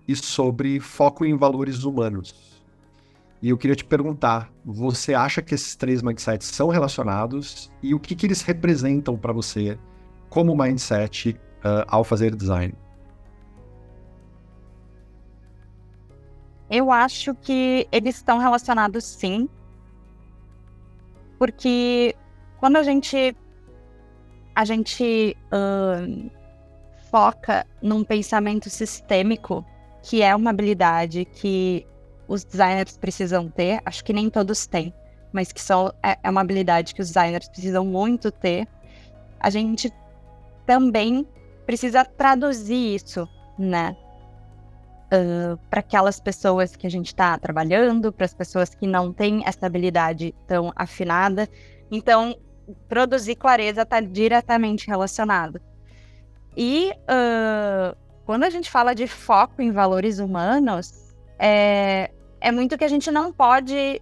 e 0.08 0.16
sobre 0.16 0.80
foco 0.80 1.26
em 1.26 1.38
valores 1.38 1.84
humanos. 1.84 2.53
E 3.44 3.50
eu 3.50 3.58
queria 3.58 3.76
te 3.76 3.84
perguntar, 3.84 4.50
você 4.64 5.14
acha 5.14 5.42
que 5.42 5.54
esses 5.54 5.76
três 5.76 6.02
mindsets 6.02 6.48
são 6.48 6.70
relacionados 6.70 7.70
e 7.82 7.94
o 7.94 8.00
que, 8.00 8.16
que 8.16 8.26
eles 8.26 8.42
representam 8.42 9.18
para 9.18 9.34
você 9.34 9.78
como 10.30 10.56
mindset 10.56 11.32
uh, 11.32 11.84
ao 11.90 12.06
fazer 12.06 12.34
design? 12.34 12.74
Eu 16.70 16.90
acho 16.90 17.36
que 17.36 17.86
eles 17.92 18.16
estão 18.16 18.38
relacionados 18.38 19.04
sim, 19.04 19.50
porque 21.38 22.16
quando 22.62 22.78
a 22.78 22.84
gente 22.84 23.36
a 24.56 24.64
gente 24.64 25.36
uh, 25.52 26.32
foca 27.12 27.68
num 27.82 28.06
pensamento 28.06 28.70
sistêmico, 28.70 29.66
que 30.02 30.22
é 30.22 30.34
uma 30.34 30.52
habilidade 30.52 31.26
que 31.26 31.86
os 32.34 32.44
designers 32.44 32.98
precisam 32.98 33.48
ter, 33.48 33.80
acho 33.86 34.04
que 34.04 34.12
nem 34.12 34.28
todos 34.28 34.66
têm, 34.66 34.92
mas 35.32 35.52
que 35.52 35.62
são, 35.62 35.94
é, 36.02 36.18
é 36.24 36.30
uma 36.30 36.42
habilidade 36.42 36.96
que 36.96 37.02
os 37.02 37.10
designers 37.10 37.48
precisam 37.48 37.86
muito 37.86 38.32
ter, 38.32 38.68
a 39.40 39.52
gente 39.52 39.94
também 40.66 41.28
precisa 41.66 42.04
traduzir 42.04 42.96
isso, 42.96 43.28
né? 43.58 43.96
Uh, 45.14 45.60
para 45.70 45.82
aquelas 45.82 46.20
pessoas 46.20 46.76
que 46.76 46.88
a 46.88 46.90
gente 46.90 47.08
está 47.08 47.38
trabalhando, 47.38 48.12
para 48.12 48.26
as 48.26 48.34
pessoas 48.34 48.74
que 48.74 48.88
não 48.88 49.14
têm 49.14 49.44
essa 49.46 49.68
habilidade 49.68 50.34
tão 50.48 50.74
afinada. 50.76 51.48
Então, 51.92 52.36
produzir 52.90 53.36
clareza 53.36 53.84
está 53.84 54.02
diretamente 54.02 54.88
relacionado. 54.88 55.62
E 56.58 56.92
uh, 57.04 57.96
quando 58.26 58.44
a 58.44 58.50
gente 58.50 58.72
fala 58.72 58.96
de 58.96 59.06
foco 59.06 59.62
em 59.62 59.72
valores 59.72 60.18
humanos, 60.18 61.14
é, 61.38 62.10
é 62.44 62.52
muito 62.52 62.78
que 62.78 62.84
a 62.84 62.90
gente 62.90 63.10
não 63.10 63.32
pode 63.32 64.02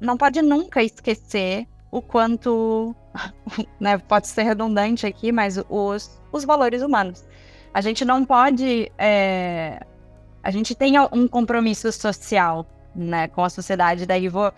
não 0.00 0.16
pode 0.16 0.42
nunca 0.42 0.82
esquecer 0.82 1.66
o 1.90 2.02
quanto, 2.02 2.94
né, 3.80 3.98
pode 3.98 4.26
ser 4.26 4.42
redundante 4.42 5.06
aqui, 5.06 5.30
mas 5.30 5.58
os, 5.68 6.20
os 6.32 6.44
valores 6.44 6.82
humanos. 6.82 7.24
A 7.72 7.80
gente 7.80 8.04
não 8.04 8.24
pode, 8.24 8.90
é, 8.98 9.80
a 10.42 10.50
gente 10.50 10.74
tem 10.74 10.98
um 11.12 11.28
compromisso 11.28 11.90
social, 11.92 12.66
né, 12.94 13.28
com 13.28 13.44
a 13.44 13.50
sociedade, 13.50 14.06
daí 14.06 14.28
vou, 14.28 14.52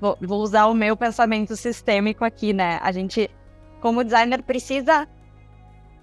vou, 0.00 0.16
vou 0.20 0.40
usar 0.40 0.66
o 0.66 0.74
meu 0.74 0.96
pensamento 0.96 1.56
sistêmico 1.56 2.24
aqui, 2.24 2.52
né, 2.52 2.80
a 2.82 2.90
gente, 2.90 3.30
como 3.80 4.02
designer, 4.02 4.42
precisa 4.42 5.08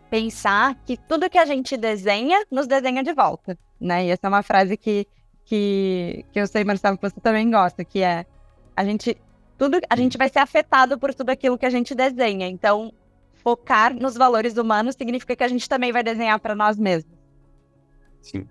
pensar 0.10 0.76
que 0.86 0.96
tudo 0.96 1.30
que 1.30 1.38
a 1.38 1.46
gente 1.46 1.76
desenha, 1.76 2.46
nos 2.50 2.68
desenha 2.68 3.04
de 3.04 3.14
volta, 3.14 3.58
né, 3.80 4.06
e 4.06 4.10
essa 4.12 4.28
é 4.28 4.30
uma 4.30 4.44
frase 4.44 4.78
que 4.78 5.08
que, 5.48 6.26
que 6.32 6.40
eu 6.40 6.46
sei, 6.46 6.64
Marcelo, 6.66 6.98
que 6.98 7.10
você 7.10 7.20
também 7.22 7.50
gosta, 7.50 7.84
que 7.84 8.02
é 8.02 8.26
a 8.76 8.84
gente 8.84 9.18
tudo 9.58 9.80
a 9.90 9.96
gente 9.96 10.18
vai 10.18 10.30
ser 10.30 10.40
afetado 10.40 11.00
por 11.00 11.14
tudo 11.14 11.30
aquilo 11.32 11.58
que 11.58 11.66
a 11.66 11.70
gente 11.70 11.96
desenha. 11.96 12.48
Então, 12.48 12.94
focar 13.34 13.96
nos 13.96 14.16
valores 14.16 14.58
humanos 14.58 14.96
significa 14.96 15.36
que 15.36 15.44
a 15.44 15.48
gente 15.48 15.68
também 15.68 15.92
vai 15.92 16.04
desenhar 16.04 16.38
para 16.40 16.54
nós 16.54 16.78
mesmos. 16.78 17.18
Sim. 18.22 18.46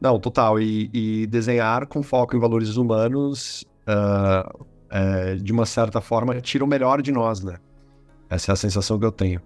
Não, 0.00 0.20
total. 0.20 0.60
E, 0.60 0.90
e 0.92 1.26
desenhar 1.26 1.86
com 1.86 2.02
foco 2.02 2.36
em 2.36 2.38
valores 2.38 2.76
humanos, 2.76 3.64
uh, 3.88 5.42
de 5.42 5.52
uma 5.52 5.64
certa 5.64 6.00
forma, 6.00 6.38
tira 6.40 6.64
o 6.64 6.68
melhor 6.68 7.00
de 7.00 7.10
nós, 7.10 7.42
né? 7.42 7.56
Essa 8.28 8.52
é 8.52 8.52
a 8.52 8.56
sensação 8.56 8.98
que 8.98 9.06
eu 9.06 9.12
tenho. 9.12 9.40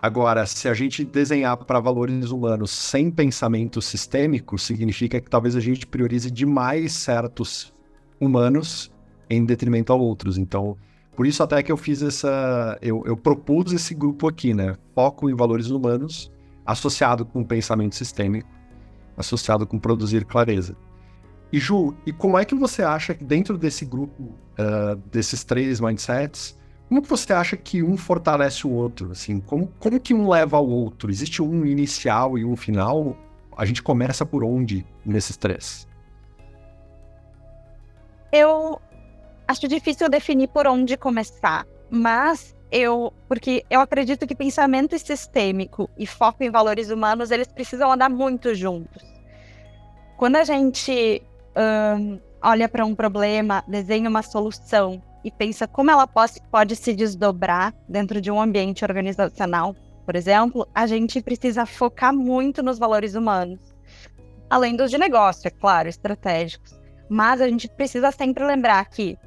Agora, 0.00 0.46
se 0.46 0.68
a 0.68 0.74
gente 0.74 1.04
desenhar 1.04 1.56
para 1.56 1.80
valores 1.80 2.30
humanos 2.30 2.70
sem 2.70 3.10
pensamento 3.10 3.82
sistêmico, 3.82 4.56
significa 4.56 5.20
que 5.20 5.28
talvez 5.28 5.56
a 5.56 5.60
gente 5.60 5.86
priorize 5.86 6.30
demais 6.30 6.92
certos 6.92 7.74
humanos 8.20 8.92
em 9.28 9.44
detrimento 9.44 9.92
a 9.92 9.96
outros. 9.96 10.38
Então, 10.38 10.76
por 11.16 11.26
isso 11.26 11.42
até 11.42 11.60
que 11.64 11.72
eu 11.72 11.76
fiz 11.76 12.00
essa. 12.00 12.78
Eu, 12.80 13.02
eu 13.04 13.16
propus 13.16 13.72
esse 13.72 13.92
grupo 13.92 14.28
aqui, 14.28 14.54
né? 14.54 14.76
Foco 14.94 15.28
em 15.28 15.34
valores 15.34 15.68
humanos, 15.68 16.30
associado 16.64 17.26
com 17.26 17.42
pensamento 17.42 17.96
sistêmico, 17.96 18.48
associado 19.16 19.66
com 19.66 19.80
produzir 19.80 20.24
clareza. 20.24 20.76
E 21.52 21.58
Ju, 21.58 21.92
e 22.06 22.12
como 22.12 22.38
é 22.38 22.44
que 22.44 22.54
você 22.54 22.82
acha 22.82 23.14
que 23.14 23.24
dentro 23.24 23.58
desse 23.58 23.84
grupo, 23.84 24.22
uh, 24.22 24.94
desses 25.10 25.42
três 25.42 25.80
mindsets, 25.80 26.56
como 26.88 27.02
que 27.02 27.08
você 27.08 27.32
acha 27.34 27.56
que 27.56 27.82
um 27.82 27.96
fortalece 27.98 28.66
o 28.66 28.70
outro? 28.70 29.12
Assim, 29.12 29.40
como, 29.40 29.70
como 29.78 30.00
que 30.00 30.14
um 30.14 30.28
leva 30.28 30.56
ao 30.56 30.66
outro? 30.66 31.10
Existe 31.10 31.42
um 31.42 31.66
inicial 31.66 32.38
e 32.38 32.44
um 32.44 32.56
final? 32.56 33.14
A 33.56 33.66
gente 33.66 33.82
começa 33.82 34.24
por 34.24 34.42
onde 34.42 34.86
nesses 35.04 35.36
três? 35.36 35.86
Eu 38.32 38.80
acho 39.46 39.68
difícil 39.68 40.08
definir 40.08 40.48
por 40.48 40.66
onde 40.66 40.96
começar, 40.96 41.66
mas 41.90 42.56
eu, 42.70 43.12
porque 43.26 43.64
eu 43.68 43.80
acredito 43.80 44.26
que 44.26 44.34
pensamento 44.34 44.98
sistêmico 44.98 45.90
e 45.98 46.06
foco 46.06 46.42
em 46.42 46.50
valores 46.50 46.90
humanos, 46.90 47.30
eles 47.30 47.48
precisam 47.48 47.92
andar 47.92 48.08
muito 48.08 48.54
juntos. 48.54 49.02
Quando 50.16 50.36
a 50.36 50.44
gente 50.44 51.22
um, 51.96 52.18
olha 52.42 52.68
para 52.68 52.84
um 52.84 52.94
problema, 52.94 53.62
desenha 53.66 54.08
uma 54.08 54.22
solução 54.22 55.02
e 55.24 55.30
pensa 55.30 55.66
como 55.66 55.90
ela 55.90 56.06
pode, 56.06 56.34
pode 56.50 56.76
se 56.76 56.94
desdobrar 56.94 57.74
dentro 57.88 58.20
de 58.20 58.30
um 58.30 58.40
ambiente 58.40 58.84
organizacional, 58.84 59.74
por 60.08 60.16
exemplo, 60.16 60.66
a 60.74 60.86
gente 60.86 61.20
precisa 61.20 61.66
focar 61.66 62.14
muito 62.14 62.62
nos 62.62 62.78
valores 62.78 63.14
humanos. 63.14 63.60
Além 64.48 64.74
dos 64.74 64.90
de 64.90 64.96
negócio, 64.96 65.48
é 65.48 65.50
claro, 65.50 65.86
estratégicos. 65.86 66.80
Mas 67.10 67.42
a 67.42 67.48
gente 67.48 67.68
precisa 67.68 68.10
sempre 68.10 68.42
lembrar 68.42 68.86
que 68.86 69.18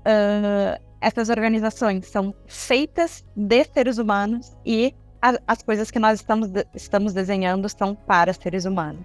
uh, 0.00 0.82
essas 1.00 1.28
organizações 1.28 2.06
são 2.06 2.34
feitas 2.46 3.22
de 3.36 3.64
seres 3.64 3.98
humanos 3.98 4.56
e 4.64 4.94
a, 5.20 5.38
as 5.46 5.62
coisas 5.62 5.90
que 5.90 5.98
nós 5.98 6.20
estamos, 6.20 6.50
estamos 6.74 7.12
desenhando 7.12 7.68
são 7.68 7.94
para 7.94 8.32
seres 8.32 8.64
humanos. 8.64 9.04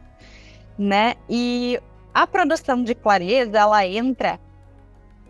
Né? 0.78 1.16
E 1.30 1.78
a 2.14 2.26
produção 2.26 2.82
de 2.84 2.96
clareza, 2.96 3.58
ela 3.58 3.86
entra 3.86 4.40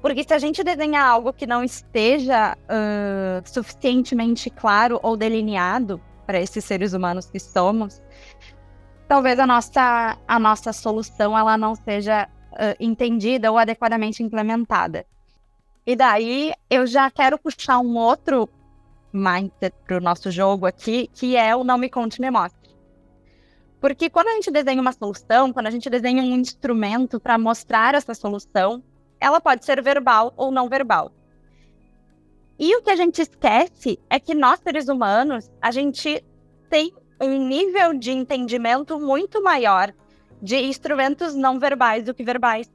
porque 0.02 0.24
se 0.24 0.34
a 0.34 0.40
gente 0.40 0.64
desenhar 0.64 1.08
algo 1.08 1.34
que 1.34 1.48
não 1.48 1.64
esteja 1.64 2.56
uh, 2.56 3.48
suficientemente 3.48 4.50
claro 4.50 5.00
ou 5.02 5.18
delineado 5.18 6.02
para 6.26 6.40
esses 6.40 6.64
seres 6.64 6.94
humanos 6.94 7.30
que 7.30 7.40
somos, 7.40 8.02
talvez 9.08 9.40
a 9.40 9.48
nossa, 9.48 10.18
a 10.28 10.40
nossa 10.40 10.74
solução 10.74 11.38
ela 11.38 11.58
não 11.58 11.76
seja 11.76 12.28
uh, 12.52 12.76
entendida 12.80 13.52
ou 13.52 13.58
adequadamente 13.58 14.22
implementada. 14.22 15.06
E 15.86 15.96
daí 15.96 16.54
eu 16.70 16.88
já 16.88 17.10
quero 17.12 17.38
puxar 17.38 17.80
um 17.80 17.96
outro 17.98 18.50
mindset 19.14 19.74
para 19.86 19.98
o 19.98 20.02
nosso 20.02 20.30
jogo 20.32 20.66
aqui, 20.66 21.10
que 21.14 21.38
é 21.38 21.56
o 21.56 21.64
não 21.64 21.78
me 21.78 21.90
conte, 21.90 22.20
me 22.20 22.30
mostre. 22.30 22.66
Porque 23.80 24.10
quando 24.10 24.30
a 24.30 24.34
gente 24.34 24.50
desenha 24.50 24.82
uma 24.82 24.92
solução, 24.92 25.54
quando 25.54 25.68
a 25.68 25.72
gente 25.72 25.90
desenha 25.90 26.24
um 26.24 26.36
instrumento 26.36 27.20
para 27.20 27.38
mostrar 27.38 27.94
essa 27.94 28.14
solução, 28.16 28.84
ela 29.20 29.40
pode 29.40 29.66
ser 29.66 29.82
verbal 29.82 30.34
ou 30.36 30.52
não 30.52 30.70
verbal. 30.70 31.12
E 32.58 32.76
o 32.76 32.82
que 32.82 32.90
a 32.90 32.96
gente 32.96 33.22
esquece 33.22 34.00
é 34.10 34.20
que 34.20 34.34
nós, 34.34 34.60
seres 34.60 34.88
humanos, 34.88 35.52
a 35.62 35.72
gente 35.72 36.24
tem 36.70 36.94
um 37.22 37.48
nível 37.48 37.94
de 37.94 38.12
entendimento 38.12 39.00
muito 39.00 39.42
maior 39.42 39.94
de 40.42 40.58
instrumentos 40.58 41.36
não 41.36 41.60
verbais 41.60 42.04
do 42.04 42.14
que 42.14 42.24
verbais. 42.24 42.70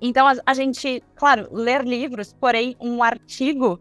Então, 0.00 0.26
a, 0.26 0.34
a 0.44 0.54
gente, 0.54 1.02
claro, 1.14 1.48
ler 1.52 1.84
livros, 1.84 2.34
porém, 2.38 2.76
um 2.80 3.02
artigo 3.02 3.80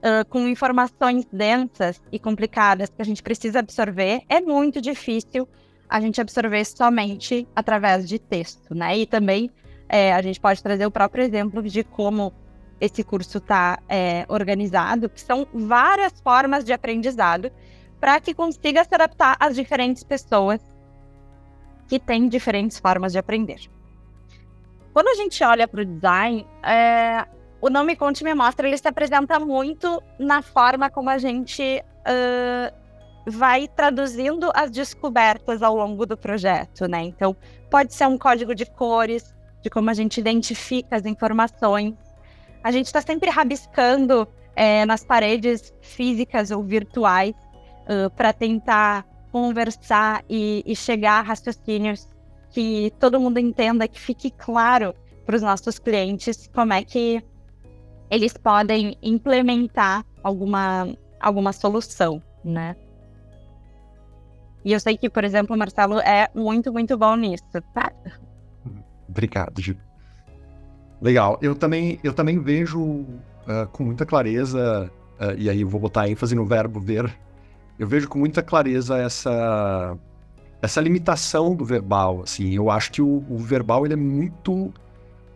uh, 0.00 0.28
com 0.28 0.48
informações 0.48 1.24
densas 1.32 2.00
e 2.10 2.18
complicadas 2.18 2.90
que 2.90 3.00
a 3.00 3.04
gente 3.04 3.22
precisa 3.22 3.60
absorver, 3.60 4.22
é 4.28 4.40
muito 4.40 4.80
difícil 4.80 5.48
a 5.88 6.00
gente 6.00 6.20
absorver 6.20 6.64
somente 6.64 7.46
através 7.54 8.08
de 8.08 8.18
texto, 8.18 8.74
né? 8.74 8.98
E 8.98 9.06
também 9.06 9.50
é, 9.90 10.14
a 10.14 10.22
gente 10.22 10.40
pode 10.40 10.62
trazer 10.62 10.86
o 10.86 10.90
próprio 10.90 11.24
exemplo 11.24 11.60
de 11.62 11.82
como 11.82 12.32
esse 12.80 13.02
curso 13.02 13.38
está 13.38 13.80
é, 13.88 14.24
organizado, 14.28 15.08
que 15.08 15.20
são 15.20 15.46
várias 15.52 16.20
formas 16.20 16.64
de 16.64 16.72
aprendizado 16.72 17.50
para 17.98 18.18
que 18.20 18.32
consiga 18.32 18.84
se 18.84 18.94
adaptar 18.94 19.36
às 19.38 19.54
diferentes 19.54 20.04
pessoas 20.04 20.60
que 21.88 21.98
têm 21.98 22.28
diferentes 22.28 22.78
formas 22.78 23.12
de 23.12 23.18
aprender. 23.18 23.68
Quando 24.92 25.08
a 25.08 25.14
gente 25.14 25.42
olha 25.42 25.66
para 25.66 25.82
o 25.82 25.84
design, 25.84 26.46
é, 26.62 27.26
o 27.60 27.68
Não 27.68 27.84
Me 27.84 27.96
Conte 27.96 28.22
Me 28.22 28.32
Mostra, 28.32 28.66
ele 28.68 28.78
se 28.78 28.86
apresenta 28.86 29.40
muito 29.40 30.00
na 30.18 30.40
forma 30.40 30.88
como 30.88 31.10
a 31.10 31.18
gente 31.18 31.82
uh, 31.82 32.74
vai 33.26 33.68
traduzindo 33.68 34.50
as 34.54 34.70
descobertas 34.70 35.62
ao 35.62 35.76
longo 35.76 36.06
do 36.06 36.16
projeto, 36.16 36.86
né? 36.86 37.02
Então, 37.02 37.36
pode 37.68 37.92
ser 37.92 38.06
um 38.06 38.16
código 38.16 38.54
de 38.54 38.64
cores, 38.64 39.34
de 39.62 39.70
como 39.70 39.90
a 39.90 39.94
gente 39.94 40.18
identifica 40.18 40.96
as 40.96 41.06
informações. 41.06 41.94
A 42.62 42.70
gente 42.70 42.86
está 42.86 43.00
sempre 43.00 43.30
rabiscando 43.30 44.26
é, 44.54 44.84
nas 44.84 45.04
paredes 45.04 45.72
físicas 45.80 46.50
ou 46.50 46.62
virtuais 46.62 47.34
uh, 47.34 48.10
para 48.10 48.32
tentar 48.32 49.06
conversar 49.32 50.24
e, 50.28 50.62
e 50.66 50.74
chegar 50.74 51.20
a 51.20 51.22
raciocínios 51.22 52.08
que 52.50 52.92
todo 52.98 53.20
mundo 53.20 53.38
entenda, 53.38 53.86
que 53.86 54.00
fique 54.00 54.30
claro 54.30 54.94
para 55.24 55.36
os 55.36 55.42
nossos 55.42 55.78
clientes 55.78 56.48
como 56.52 56.72
é 56.72 56.82
que 56.82 57.22
eles 58.10 58.36
podem 58.36 58.96
implementar 59.00 60.04
alguma, 60.22 60.88
alguma 61.20 61.52
solução, 61.52 62.20
né? 62.44 62.74
E 64.64 64.72
eu 64.72 64.80
sei 64.80 64.96
que, 64.96 65.08
por 65.08 65.24
exemplo, 65.24 65.54
o 65.54 65.58
Marcelo 65.58 66.00
é 66.00 66.28
muito, 66.34 66.72
muito 66.72 66.98
bom 66.98 67.14
nisso, 67.16 67.44
tá? 67.72 67.92
Obrigado, 69.10 69.60
Gil. 69.60 69.76
Legal. 71.00 71.38
Eu 71.42 71.54
também, 71.54 71.98
eu 72.04 72.12
também 72.12 72.38
vejo 72.38 72.80
uh, 72.80 73.66
com 73.72 73.84
muita 73.84 74.06
clareza, 74.06 74.90
uh, 75.20 75.34
e 75.36 75.50
aí 75.50 75.62
eu 75.62 75.68
vou 75.68 75.80
botar 75.80 76.08
ênfase 76.08 76.34
no 76.34 76.44
verbo 76.44 76.80
ver, 76.80 77.12
eu 77.78 77.86
vejo 77.86 78.08
com 78.08 78.18
muita 78.18 78.42
clareza 78.42 78.98
essa, 78.98 79.96
essa 80.60 80.80
limitação 80.80 81.54
do 81.54 81.64
verbal. 81.64 82.22
Assim, 82.22 82.54
eu 82.54 82.70
acho 82.70 82.92
que 82.92 83.02
o, 83.02 83.24
o 83.28 83.38
verbal 83.38 83.84
ele 83.84 83.94
é 83.94 83.96
muito. 83.96 84.52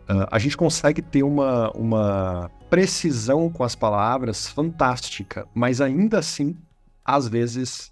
Uh, 0.07 0.27
a 0.29 0.37
gente 0.37 0.55
consegue 0.55 1.01
ter 1.01 1.23
uma, 1.23 1.71
uma 1.71 2.51
precisão 2.69 3.49
com 3.49 3.63
as 3.63 3.75
palavras 3.75 4.47
fantástica, 4.47 5.47
mas 5.53 5.81
ainda 5.81 6.19
assim, 6.19 6.55
às 7.03 7.27
vezes, 7.27 7.91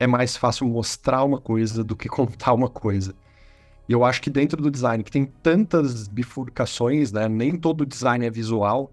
é 0.00 0.06
mais 0.06 0.36
fácil 0.36 0.66
mostrar 0.66 1.22
uma 1.22 1.40
coisa 1.40 1.84
do 1.84 1.94
que 1.94 2.08
contar 2.08 2.52
uma 2.52 2.68
coisa. 2.68 3.14
E 3.88 3.92
eu 3.92 4.04
acho 4.04 4.22
que 4.22 4.30
dentro 4.30 4.62
do 4.62 4.70
design, 4.70 5.04
que 5.04 5.10
tem 5.10 5.26
tantas 5.42 6.08
bifurcações, 6.08 7.12
né? 7.12 7.28
Nem 7.28 7.56
todo 7.56 7.84
design 7.84 8.24
é 8.24 8.30
visual, 8.30 8.90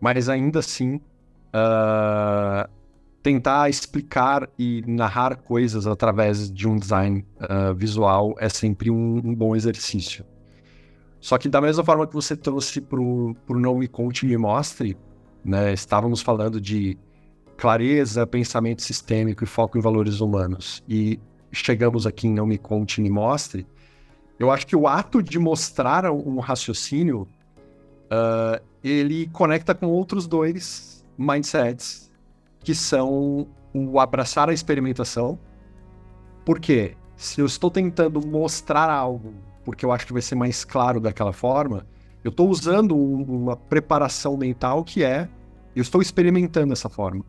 mas 0.00 0.28
ainda 0.28 0.58
assim, 0.58 0.96
uh, 0.96 2.68
tentar 3.22 3.68
explicar 3.68 4.48
e 4.58 4.84
narrar 4.86 5.36
coisas 5.36 5.86
através 5.86 6.50
de 6.50 6.68
um 6.68 6.76
design 6.76 7.24
uh, 7.40 7.74
visual 7.74 8.34
é 8.38 8.48
sempre 8.48 8.90
um, 8.90 9.16
um 9.24 9.34
bom 9.34 9.56
exercício. 9.56 10.24
Só 11.18 11.38
que 11.38 11.48
da 11.48 11.60
mesma 11.60 11.82
forma 11.82 12.06
que 12.06 12.14
você 12.14 12.36
trouxe 12.36 12.80
para 12.80 13.00
o 13.00 13.34
Não 13.48 13.78
Me 13.78 13.88
Conte 13.88 14.26
Me 14.26 14.36
Mostre, 14.36 14.96
né, 15.44 15.72
estávamos 15.72 16.20
falando 16.20 16.60
de 16.60 16.96
clareza, 17.56 18.26
pensamento 18.26 18.82
sistêmico 18.82 19.42
e 19.42 19.46
foco 19.46 19.76
em 19.76 19.80
valores 19.80 20.20
humanos. 20.20 20.84
E 20.88 21.18
chegamos 21.50 22.06
aqui 22.06 22.28
em 22.28 22.32
Não 22.32 22.46
Me 22.46 22.58
Conte 22.58 23.00
Me 23.00 23.10
Mostre, 23.10 23.66
eu 24.38 24.50
acho 24.50 24.66
que 24.66 24.76
o 24.76 24.86
ato 24.86 25.22
de 25.22 25.38
mostrar 25.38 26.10
um 26.10 26.38
raciocínio, 26.38 27.28
uh, 28.06 28.62
ele 28.82 29.28
conecta 29.28 29.74
com 29.74 29.86
outros 29.86 30.26
dois 30.26 31.04
mindsets, 31.16 32.10
que 32.60 32.74
são 32.74 33.46
o 33.72 33.98
abraçar 34.00 34.48
a 34.48 34.52
experimentação. 34.52 35.38
Porque 36.44 36.96
se 37.16 37.40
eu 37.40 37.46
estou 37.46 37.70
tentando 37.70 38.24
mostrar 38.26 38.90
algo 38.90 39.34
porque 39.66 39.84
eu 39.84 39.90
acho 39.90 40.06
que 40.06 40.12
vai 40.12 40.22
ser 40.22 40.36
mais 40.36 40.64
claro 40.64 41.00
daquela 41.00 41.32
forma, 41.32 41.84
eu 42.22 42.30
estou 42.30 42.48
usando 42.48 42.96
um, 42.96 43.22
uma 43.22 43.56
preparação 43.56 44.36
mental 44.36 44.84
que 44.84 45.02
é 45.02 45.28
eu 45.74 45.82
estou 45.82 46.00
experimentando 46.00 46.72
essa 46.72 46.88
forma. 46.88 47.24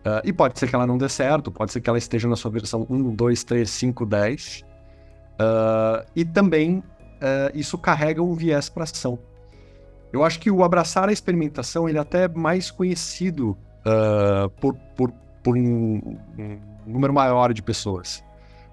Uh, 0.00 0.20
e 0.24 0.32
pode 0.32 0.58
ser 0.58 0.68
que 0.68 0.74
ela 0.74 0.86
não 0.86 0.98
dê 0.98 1.08
certo, 1.08 1.52
pode 1.52 1.72
ser 1.72 1.80
que 1.80 1.88
ela 1.88 1.98
esteja 1.98 2.26
na 2.26 2.34
sua 2.34 2.50
versão 2.50 2.84
1, 2.90 3.14
2, 3.14 3.44
3, 3.44 3.70
5, 3.70 4.06
10. 4.06 4.64
Uh, 5.40 6.04
e 6.14 6.22
também 6.22 6.78
uh, 6.78 7.50
isso 7.54 7.78
carrega 7.78 8.22
um 8.22 8.34
viés 8.34 8.68
para 8.68 8.84
ação. 8.84 9.18
Eu 10.12 10.22
acho 10.22 10.38
que 10.38 10.50
o 10.50 10.62
abraçar 10.62 11.08
a 11.08 11.12
experimentação 11.12 11.88
ele 11.88 11.96
é 11.96 12.00
até 12.00 12.28
mais 12.28 12.70
conhecido 12.70 13.56
uh, 13.86 14.50
por, 14.60 14.74
por, 14.94 15.10
por 15.42 15.56
um, 15.56 16.18
um, 16.38 16.60
número 16.86 17.14
maior 17.14 17.54
de 17.54 17.62
pessoas. 17.62 18.22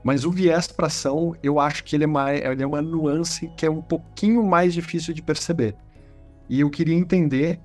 Mas 0.03 0.25
o 0.25 0.31
viés 0.31 0.67
para 0.67 0.87
ação, 0.87 1.35
eu 1.41 1.57
acho 1.57 1.85
que 1.85 1.95
ele 1.95 2.03
é, 2.03 2.07
mais, 2.07 2.43
ele 2.43 2.63
é 2.63 2.67
uma 2.67 2.81
nuance 2.81 3.49
que 3.55 3.65
é 3.65 3.71
um 3.71 3.81
pouquinho 3.81 4.43
mais 4.43 4.73
difícil 4.73 5.13
de 5.13 5.21
perceber. 5.21 5.73
E 6.49 6.61
eu 6.61 6.69
queria 6.69 6.95
entender, 6.95 7.59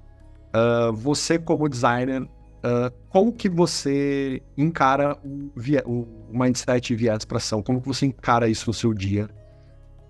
você 0.93 1.39
como 1.39 1.69
designer, 1.69 2.27
uh, 2.65 2.93
como 3.09 3.33
que 3.33 3.49
você 3.49 4.43
encara 4.57 5.19
o, 5.25 5.51
o 5.87 6.07
mindset 6.31 6.95
viés 6.95 7.25
para 7.25 7.39
ação? 7.39 7.63
Como 7.63 7.81
que 7.81 7.87
você 7.87 8.07
encara 8.07 8.49
isso 8.49 8.69
no 8.69 8.75
seu 8.75 8.93
dia, 8.93 9.29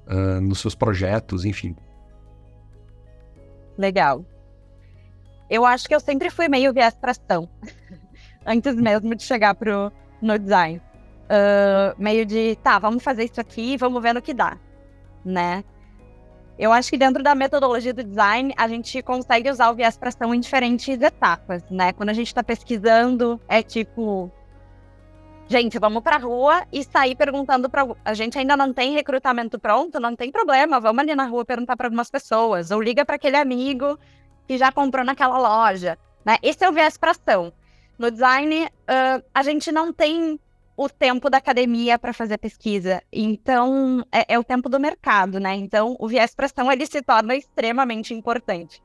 uh, 0.07 0.41
nos 0.41 0.61
seus 0.61 0.75
projetos, 0.75 1.45
enfim? 1.45 1.77
Legal. 3.77 4.25
Eu 5.51 5.67
acho 5.67 5.87
que 5.87 5.95
eu 5.95 6.01
sempre 6.01 6.31
fui 6.31 6.49
meio 6.49 6.73
viés 6.73 6.95
para 6.95 7.13
ação, 7.13 7.49
antes 8.47 8.75
mesmo 8.75 9.15
de 9.15 9.23
chegar 9.23 9.55
pro 9.55 9.93
no 10.21 10.39
design 10.39 10.81
uh, 11.33 11.95
meio 11.99 12.27
de, 12.27 12.57
tá, 12.57 12.79
vamos 12.79 13.03
fazer 13.03 13.25
isso 13.25 13.41
aqui, 13.41 13.77
vamos 13.77 14.03
ver 14.03 14.13
no 14.13 14.23
que 14.23 14.35
dá, 14.35 14.59
né? 15.25 15.65
Eu 16.59 16.73
acho 16.73 16.91
que 16.91 16.99
dentro 16.99 17.23
da 17.23 17.35
metodologia 17.35 17.95
do 17.95 18.05
design, 18.05 18.53
a 18.57 18.69
gente 18.69 19.03
consegue 19.03 19.51
usar 19.51 19.71
o 19.71 19.75
viés 19.75 19.97
para 19.97 20.11
ação 20.11 20.35
em 20.35 20.41
diferentes 20.41 21.01
etapas, 21.01 21.63
né? 21.71 21.93
Quando 21.93 22.11
a 22.11 22.13
gente 22.13 22.29
está 22.29 22.43
pesquisando, 22.43 23.41
é 23.49 23.63
tipo, 23.63 24.31
gente, 25.49 25.79
vamos 25.79 26.03
para 26.03 26.17
a 26.17 26.19
rua 26.19 26.67
e 26.71 26.85
sair 26.85 27.15
perguntando 27.15 27.69
para 27.71 27.87
a 28.05 28.15
gente 28.15 28.39
ainda 28.39 28.57
não 28.57 28.73
tem 28.73 28.93
recrutamento 28.93 29.59
pronto, 29.59 29.99
não 29.99 30.15
tem 30.15 30.31
problema, 30.31 30.79
vamos 30.79 31.01
ali 31.01 31.15
na 31.15 31.27
rua 31.27 31.45
perguntar 31.45 31.77
para 31.77 31.87
algumas 31.87 32.11
pessoas 32.11 32.71
ou 32.71 32.81
liga 32.81 33.05
para 33.05 33.17
aquele 33.17 33.37
amigo 33.37 33.99
que 34.47 34.59
já 34.59 34.71
comprou 34.71 35.05
naquela 35.05 35.39
loja, 35.39 35.99
né? 36.25 36.37
Esse 36.43 36.65
é 36.65 36.69
o 36.69 36.73
viés 36.73 36.97
para 36.97 37.13
ação. 37.13 37.53
No 37.99 38.11
design, 38.11 38.67
uh, 38.67 39.25
a 39.35 39.43
gente 39.43 39.73
não 39.73 39.93
tem 39.93 40.39
o 40.77 40.89
tempo 40.89 41.29
da 41.29 41.39
academia 41.39 41.99
para 41.99 42.13
fazer 42.13 42.39
pesquisa. 42.39 43.03
Então, 43.13 44.05
é, 44.11 44.35
é, 44.35 44.39
o 44.39 44.45
tempo 44.45 44.69
do 44.69 44.81
mercado, 44.81 45.39
né? 45.39 45.55
Então, 45.55 45.97
o 45.99 46.09
viés 46.09 46.35
pressão 46.35 46.71
ele 46.73 46.87
se 46.87 47.03
torna 47.03 47.37
extremamente 47.37 48.15
importante. 48.15 48.83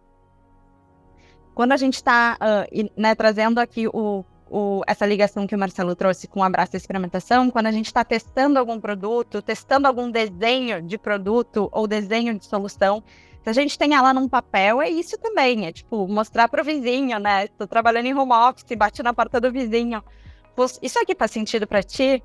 Quando 1.56 1.72
a 1.72 1.78
gente 1.78 1.96
está 1.96 2.38
uh, 2.40 2.90
né, 2.96 3.16
trazendo 3.16 3.60
aqui 3.60 3.88
o, 3.88 4.24
o, 4.50 4.84
essa 4.86 5.06
ligação 5.06 5.48
que 5.48 5.56
o 5.56 5.60
Marcelo 5.60 5.96
trouxe 5.96 6.28
com 6.28 6.42
o 6.42 6.44
abraço 6.44 6.76
e 6.76 6.78
experimentação, 6.78 7.50
quando 7.50 7.68
a 7.68 7.72
gente 7.72 7.88
está 7.88 8.04
testando 8.04 8.60
algum 8.60 8.80
produto, 8.80 9.42
testando 9.42 9.88
algum 9.88 10.12
desenho 10.12 10.82
de 10.82 10.98
produto 10.98 11.68
ou 11.72 11.88
desenho 11.88 12.38
de 12.38 12.46
solução, 12.46 13.04
se 13.42 13.50
a 13.50 13.54
gente 13.54 13.80
tem 13.80 13.96
ela 13.96 14.14
num 14.14 14.28
papel, 14.28 14.82
é 14.82 14.90
isso 14.90 15.18
também. 15.18 15.66
É 15.66 15.72
tipo, 15.72 16.06
mostrar 16.08 16.50
para 16.50 16.62
o 16.62 16.66
vizinho, 16.66 17.18
né? 17.18 17.46
Estou 17.46 17.66
trabalhando 17.66 18.06
em 18.06 18.14
home 18.14 18.34
office, 18.34 18.78
bate 18.78 19.02
na 19.02 19.14
porta 19.14 19.40
do 19.40 19.52
vizinho 19.52 20.04
isso 20.82 21.00
aqui 21.00 21.16
faz 21.16 21.32
sentido 21.32 21.68
para 21.68 21.84
ti? 21.84 22.24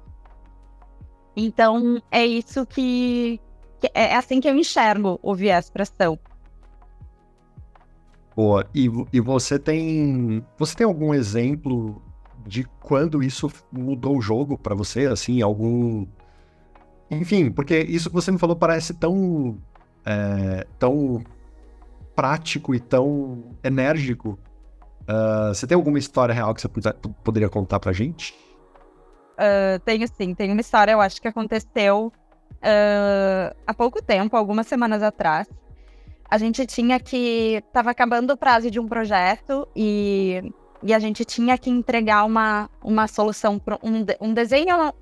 Então, 1.37 2.03
é 2.11 2.25
isso 2.25 2.67
que, 2.67 3.41
que, 3.81 3.91
É 3.95 4.17
assim 4.17 4.41
que 4.41 4.49
eu 4.49 4.55
enxergo 4.55 5.19
o 5.23 5.35
viés 5.35 5.71
para 5.71 5.83
ação. 5.83 6.19
Boa. 8.35 8.67
E, 8.75 8.89
e 9.13 9.21
você 9.21 9.59
tem. 9.59 10.45
Você 10.59 10.75
tem 10.75 10.87
algum 10.87 11.13
exemplo 11.13 12.03
de 12.47 12.65
quando 12.81 13.23
isso 13.23 13.51
mudou 13.71 14.17
o 14.17 14.23
jogo 14.23 14.57
para 14.57 14.75
você, 14.75 15.07
assim, 15.07 15.43
algum. 15.43 16.07
Enfim, 17.11 17.51
porque 17.51 17.79
isso 17.79 18.09
que 18.09 18.15
você 18.15 18.31
me 18.33 18.39
falou 18.39 18.57
parece 18.57 18.95
tão. 18.95 19.59
É, 20.05 20.67
tão 20.79 21.23
prático 22.15 22.75
e 22.75 22.81
tão 22.81 23.55
enérgico. 23.63 24.39
Uh, 25.13 25.55
você 25.55 25.67
tem 25.67 25.75
alguma 25.75 25.99
história 25.99 26.33
real 26.33 26.55
que 26.55 26.63
você 26.63 26.69
poderia 27.23 27.51
contar 27.51 27.79
pra 27.79 27.93
gente? 27.93 28.33
Uh, 29.33 29.79
tenho 29.85 30.07
sim, 30.09 30.35
tem 30.35 30.51
uma 30.51 30.61
história, 30.61 30.93
eu 30.93 31.01
acho 31.03 31.21
que 31.21 31.29
aconteceu 31.29 32.11
uh, 32.55 33.57
há 33.67 33.75
pouco 33.75 34.03
tempo, 34.03 34.37
algumas 34.37 34.67
semanas 34.67 35.03
atrás. 35.03 35.47
A 36.31 36.39
gente 36.39 36.65
tinha 36.65 36.99
que. 36.99 37.63
Tava 37.75 37.91
acabando 37.91 38.33
o 38.33 38.37
prazo 38.39 38.71
de 38.71 38.81
um 38.81 38.89
projeto 38.89 39.69
e, 39.77 40.43
e 40.83 40.95
a 40.95 40.99
gente 40.99 41.27
tinha 41.27 41.59
que 41.59 41.69
entregar 41.69 42.25
uma, 42.25 42.71
uma 42.83 43.07
solução, 43.07 43.61
um, 43.83 44.29
um 44.29 44.33
desenho 44.33 44.95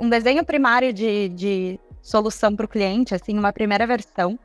um 0.00 0.08
desenho 0.08 0.44
primário 0.44 0.92
de, 0.92 1.28
de 1.28 1.80
solução 2.00 2.56
para 2.56 2.64
o 2.64 2.68
cliente, 2.68 3.14
assim, 3.14 3.38
uma 3.38 3.52
primeira 3.52 3.86
versão. 3.86 4.38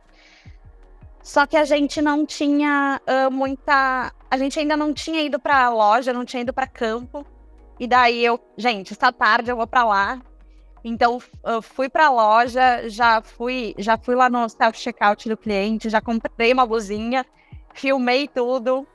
Só 1.28 1.46
que 1.46 1.58
a 1.58 1.66
gente 1.66 2.02
não 2.02 2.26
tinha 2.26 3.02
uh, 3.06 3.30
muita. 3.30 4.14
A 4.32 4.38
gente 4.38 4.58
ainda 4.58 4.78
não 4.78 4.94
tinha 4.94 5.22
ido 5.22 5.38
para 5.38 5.70
loja, 5.70 6.14
não 6.14 6.24
tinha 6.24 6.42
ido 6.42 6.54
para 6.54 6.66
campo. 6.66 7.28
E 7.78 7.86
daí 7.86 8.24
eu, 8.24 8.40
gente, 8.58 8.94
esta 8.94 9.12
tarde 9.12 9.52
eu 9.52 9.58
vou 9.58 9.68
para 9.68 9.84
lá. 9.84 10.22
Então 10.86 11.22
eu 11.44 11.62
fui 11.62 11.90
para 11.90 12.06
a 12.06 12.10
loja, 12.10 12.88
já 12.88 13.22
fui, 13.22 13.76
já 13.78 13.98
fui 13.98 14.16
lá 14.16 14.30
no 14.30 14.48
self 14.48 14.80
checkout 14.80 15.28
do 15.28 15.36
cliente, 15.36 15.90
já 15.90 16.00
comprei 16.00 16.54
uma 16.54 16.66
blusinha, 16.66 17.26
filmei 17.74 18.30
tudo. 18.30 18.88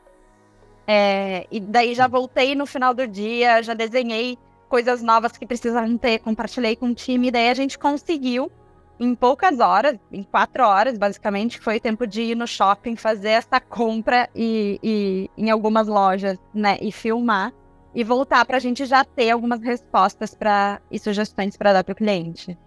É, 0.86 1.46
e 1.50 1.60
daí 1.60 1.94
já 1.94 2.08
voltei 2.08 2.54
no 2.54 2.64
final 2.64 2.94
do 2.94 3.06
dia, 3.06 3.62
já 3.62 3.74
desenhei 3.74 4.38
coisas 4.70 5.02
novas 5.02 5.32
que 5.32 5.44
precisavam 5.44 5.98
ter, 5.98 6.20
compartilhei 6.20 6.76
com 6.76 6.86
o 6.86 6.94
time, 6.94 7.28
e 7.28 7.30
daí 7.30 7.50
a 7.50 7.54
gente 7.54 7.78
conseguiu 7.78 8.50
em 8.98 9.14
poucas 9.14 9.58
horas, 9.58 9.98
em 10.12 10.22
quatro 10.22 10.64
horas, 10.64 10.96
basicamente, 10.96 11.58
foi 11.58 11.80
tempo 11.80 12.06
de 12.06 12.22
ir 12.22 12.34
no 12.34 12.46
shopping, 12.46 12.96
fazer 12.96 13.30
essa 13.30 13.60
compra 13.60 14.28
e, 14.34 14.78
e 14.82 15.30
em 15.36 15.50
algumas 15.50 15.88
lojas, 15.88 16.38
né, 16.54 16.78
e 16.80 16.92
filmar 16.92 17.52
e 17.94 18.02
voltar 18.02 18.44
para 18.46 18.56
a 18.56 18.60
gente 18.60 18.86
já 18.86 19.04
ter 19.04 19.30
algumas 19.30 19.60
respostas 19.60 20.34
para 20.34 20.80
e 20.90 20.98
sugestões 20.98 21.56
para 21.56 21.72
dar 21.72 21.84
para 21.84 21.92
o 21.92 21.96
cliente. 21.96 22.58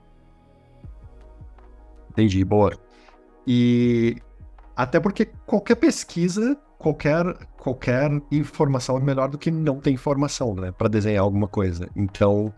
Entendi, 2.12 2.44
boa. 2.46 2.72
E 3.48 4.18
até 4.76 5.00
porque 5.00 5.26
qualquer 5.46 5.76
pesquisa, 5.76 6.58
qualquer 6.78 7.26
qualquer 7.58 8.12
informação 8.32 8.98
é 8.98 9.00
melhor 9.00 9.28
do 9.28 9.40
que 9.40 9.50
não 9.50 9.80
ter 9.80 9.90
informação, 9.90 10.54
né, 10.54 10.72
para 10.72 10.88
desenhar 10.88 11.24
alguma 11.24 11.48
coisa. 11.48 11.90
Então, 11.96 12.54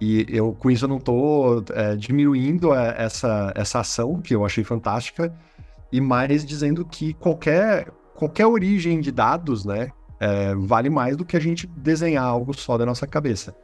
e 0.00 0.26
eu 0.28 0.54
com 0.54 0.70
isso 0.70 0.84
eu 0.84 0.88
não 0.88 0.96
estou 0.96 1.62
é, 1.72 1.94
diminuindo 1.96 2.72
a, 2.72 2.86
essa 2.88 3.52
essa 3.54 3.80
ação 3.80 4.20
que 4.20 4.34
eu 4.34 4.44
achei 4.44 4.64
fantástica 4.64 5.34
e 5.92 6.00
mais 6.00 6.44
dizendo 6.44 6.84
que 6.84 7.12
qualquer 7.14 7.88
qualquer 8.14 8.46
origem 8.46 9.00
de 9.00 9.10
dados, 9.10 9.64
né, 9.64 9.90
é, 10.20 10.54
vale 10.54 10.90
mais 10.90 11.16
do 11.16 11.24
que 11.24 11.36
a 11.36 11.40
gente 11.40 11.66
desenhar 11.66 12.24
algo 12.24 12.52
só 12.54 12.76
da 12.76 12.84
nossa 12.84 13.06
cabeça. 13.06 13.56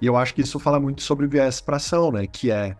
E 0.00 0.06
eu 0.06 0.16
acho 0.16 0.32
que 0.32 0.42
isso 0.42 0.60
fala 0.60 0.78
muito 0.78 1.02
sobre 1.02 1.26
viés 1.26 1.60
para 1.60 1.76
ação, 1.76 2.12
né? 2.12 2.24
Que 2.26 2.52
é, 2.52 2.76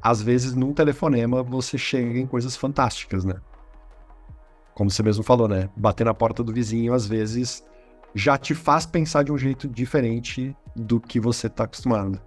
às 0.00 0.22
vezes, 0.22 0.54
num 0.54 0.72
telefonema 0.72 1.42
você 1.42 1.76
chega 1.76 2.18
em 2.18 2.26
coisas 2.26 2.56
fantásticas, 2.56 3.24
né? 3.24 3.34
Como 4.74 4.90
você 4.90 5.02
mesmo 5.02 5.22
falou, 5.22 5.46
né? 5.46 5.68
Bater 5.76 6.04
na 6.04 6.14
porta 6.14 6.42
do 6.42 6.52
vizinho, 6.52 6.94
às 6.94 7.06
vezes, 7.06 7.62
já 8.14 8.36
te 8.36 8.54
faz 8.54 8.86
pensar 8.86 9.24
de 9.24 9.32
um 9.32 9.38
jeito 9.38 9.68
diferente 9.68 10.56
do 10.74 11.00
que 11.00 11.20
você 11.20 11.46
está 11.46 11.64
acostumado. 11.64 12.20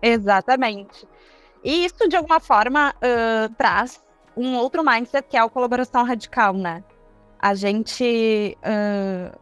Exatamente. 0.00 1.06
E 1.64 1.84
isso, 1.84 2.08
de 2.08 2.16
alguma 2.16 2.40
forma, 2.40 2.94
uh, 2.96 3.52
traz 3.54 4.00
um 4.36 4.56
outro 4.56 4.84
mindset 4.84 5.28
que 5.28 5.36
é 5.36 5.40
a 5.40 5.48
colaboração 5.48 6.04
radical, 6.04 6.54
né? 6.54 6.84
a 7.38 7.54
gente. 7.54 8.56
Uh, 8.58 9.38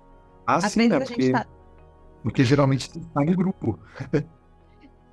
ah, 0.47 0.61
sim, 0.61 0.89
né? 0.89 1.01
Porque, 1.01 1.33
tá... 1.33 1.47
porque 2.23 2.45
geralmente 2.45 2.91
está 2.99 3.21
no 3.21 3.35
grupo. 3.35 3.79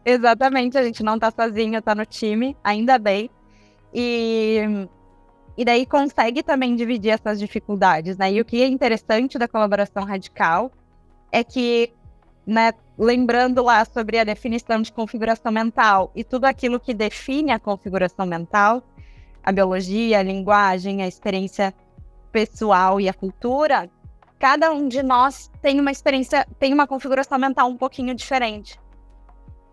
Exatamente, 0.04 0.78
a 0.78 0.84
gente 0.84 1.04
não 1.04 1.16
está 1.16 1.32
sozinho, 1.32 1.78
está 1.78 1.94
no 1.94 2.06
time, 2.06 2.58
ainda 2.64 2.98
bem. 2.98 3.30
E, 3.94 4.88
e 5.58 5.66
daí 5.66 5.86
consegue 5.86 6.42
também 6.42 6.76
dividir 6.76 7.12
essas 7.12 7.40
dificuldades, 7.40 8.18
né? 8.18 8.32
E 8.32 8.42
o 8.42 8.46
que 8.46 8.62
é 8.62 8.68
interessante 8.68 9.38
da 9.38 9.48
colaboração 9.48 10.04
radical 10.04 10.72
é 11.32 11.44
que, 11.44 11.94
né, 12.46 12.74
lembrando 12.98 13.64
lá 13.64 13.84
sobre 13.86 14.20
a 14.20 14.24
definição 14.24 14.82
de 14.82 14.92
configuração 14.92 15.52
mental 15.52 16.12
e 16.16 16.24
tudo 16.24 16.46
aquilo 16.46 16.80
que 16.80 16.94
define 16.94 17.52
a 17.52 17.60
configuração 17.60 18.26
mental, 18.26 18.84
a 19.44 19.52
biologia, 19.52 20.20
a 20.20 20.24
linguagem, 20.24 21.02
a 21.02 21.08
experiência 21.08 21.74
pessoal 22.32 23.02
e 23.02 23.10
a 23.10 23.14
cultura, 23.14 23.90
cada 24.40 24.72
um 24.72 24.88
de 24.88 25.04
nós 25.04 25.52
tem 25.62 25.80
uma 25.80 25.92
experiência, 25.92 26.48
tem 26.60 26.74
uma 26.74 26.88
configuração 26.88 27.38
mental 27.38 27.70
um 27.70 27.78
pouquinho 27.78 28.16
diferente. 28.16 28.80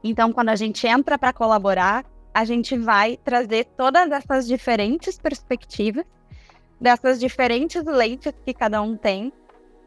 Então, 0.03 0.33
quando 0.33 0.51
a 0.51 0.57
gente 0.57 0.87
entra 0.87 1.19
para 1.19 1.33
colaborar, 1.33 2.05
a 2.39 2.45
gente 2.45 2.79
vai 2.79 3.17
trazer 3.17 3.65
todas 3.77 4.09
essas 4.13 4.47
diferentes 4.47 5.19
perspectivas, 5.19 6.05
dessas 6.81 7.19
diferentes 7.19 7.85
lentes 7.85 8.33
que 8.47 8.55
cada 8.55 8.81
um 8.81 8.97
tem, 8.97 9.33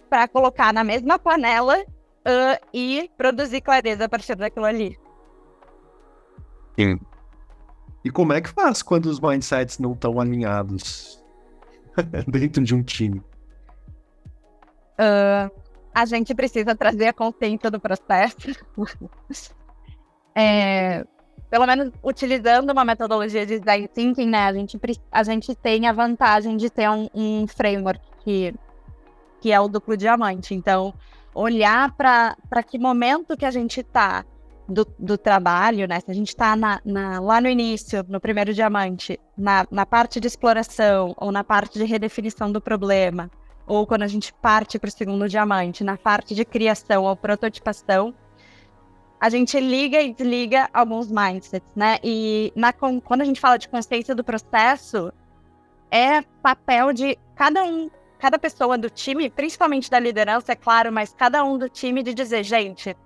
para 0.10 0.28
colocar 0.28 0.74
na 0.74 0.84
mesma 0.84 1.18
panela 1.18 1.80
uh, 1.80 2.68
e 2.74 3.10
produzir 3.18 3.62
clareza 3.62 4.04
a 4.04 4.10
partir 4.10 4.36
daquilo 4.36 4.66
ali. 4.66 5.00
Sim. 6.78 7.00
E 8.04 8.12
como 8.12 8.34
é 8.34 8.42
que 8.42 8.50
faz 8.50 8.84
quando 8.84 9.06
os 9.06 9.22
mindsets 9.22 9.80
não 9.80 9.94
estão 9.94 10.20
alinhados? 10.20 11.24
dentro 12.28 12.66
de 12.66 12.76
um 12.76 12.84
time? 12.84 13.20
Uh, 15.00 15.50
a 15.96 16.04
gente 16.04 16.36
precisa 16.36 16.76
trazer 16.76 17.08
a 17.08 17.14
consciência 17.14 17.72
do 17.72 17.80
processo. 17.80 18.50
é, 20.36 21.06
pelo 21.50 21.66
menos 21.66 21.92
utilizando 22.04 22.72
uma 22.72 22.86
metodologia 22.86 23.46
de 23.46 23.60
design 23.60 23.88
thinking, 23.88 24.28
né, 24.28 24.46
a 24.46 24.54
gente, 24.54 24.80
a 25.12 25.24
gente 25.24 25.56
tem 25.56 25.88
a 25.88 25.94
vantagem 25.94 26.58
de 26.58 26.70
ter 26.70 26.90
um, 26.90 27.10
um 27.14 27.48
framework 27.48 28.02
que, 28.24 28.54
que 29.40 29.52
é 29.52 29.60
o 29.60 29.68
duplo 29.68 29.98
diamante. 29.98 30.54
Então, 30.54 30.94
olhar 31.34 31.92
para 31.96 32.64
que 32.64 32.78
momento 32.78 33.36
que 33.36 33.46
a 33.46 33.52
gente 33.52 33.82
está 33.82 34.26
do, 34.68 34.88
do 34.98 35.18
trabalho, 35.18 35.88
né? 35.88 36.00
Se 36.00 36.10
a 36.10 36.14
gente 36.14 36.30
está 36.30 36.56
lá 37.22 37.42
no 37.42 37.50
início, 37.50 38.06
no 38.08 38.20
primeiro 38.20 38.54
diamante, 38.54 39.20
na, 39.38 39.68
na 39.70 39.86
parte 39.86 40.20
de 40.20 40.28
exploração 40.28 41.14
ou 41.18 41.32
na 41.32 41.44
parte 41.44 41.78
de 41.78 41.86
redefinição 41.86 42.52
do 42.52 42.62
problema, 42.62 43.30
ou 43.68 43.86
quando 43.86 44.04
a 44.04 44.08
gente 44.08 44.34
parte 44.34 44.80
para 44.80 44.88
o 44.88 44.92
segundo 44.92 45.28
diamante, 45.28 45.84
na 45.84 45.98
parte 45.98 46.34
de 46.34 46.46
criação 46.46 47.04
ou 47.04 47.16
prototipação, 47.16 48.14
a 49.22 49.30
gente 49.30 49.60
liga 49.60 50.02
e 50.02 50.12
desliga 50.12 50.68
alguns 50.74 51.12
mindsets, 51.12 51.72
né? 51.76 52.00
E 52.04 52.52
na, 52.56 52.74
quando 52.74 53.22
a 53.22 53.24
gente 53.24 53.40
fala 53.40 53.60
de 53.60 53.70
consciência 53.70 54.16
do 54.16 54.24
processo, 54.24 55.14
é 55.92 56.24
papel 56.42 56.92
de 56.92 57.20
cada 57.36 57.64
um, 57.64 57.88
cada 58.18 58.40
pessoa 58.40 58.80
do 58.80 58.90
time, 58.90 59.30
principalmente 59.30 59.92
da 59.92 60.00
liderança, 60.00 60.54
é 60.54 60.56
claro, 60.56 60.92
mas 60.92 61.14
cada 61.14 61.44
um 61.44 61.56
do 61.56 61.70
time 61.70 62.02
de 62.02 62.16
dizer, 62.16 62.44
gente, 62.44 62.98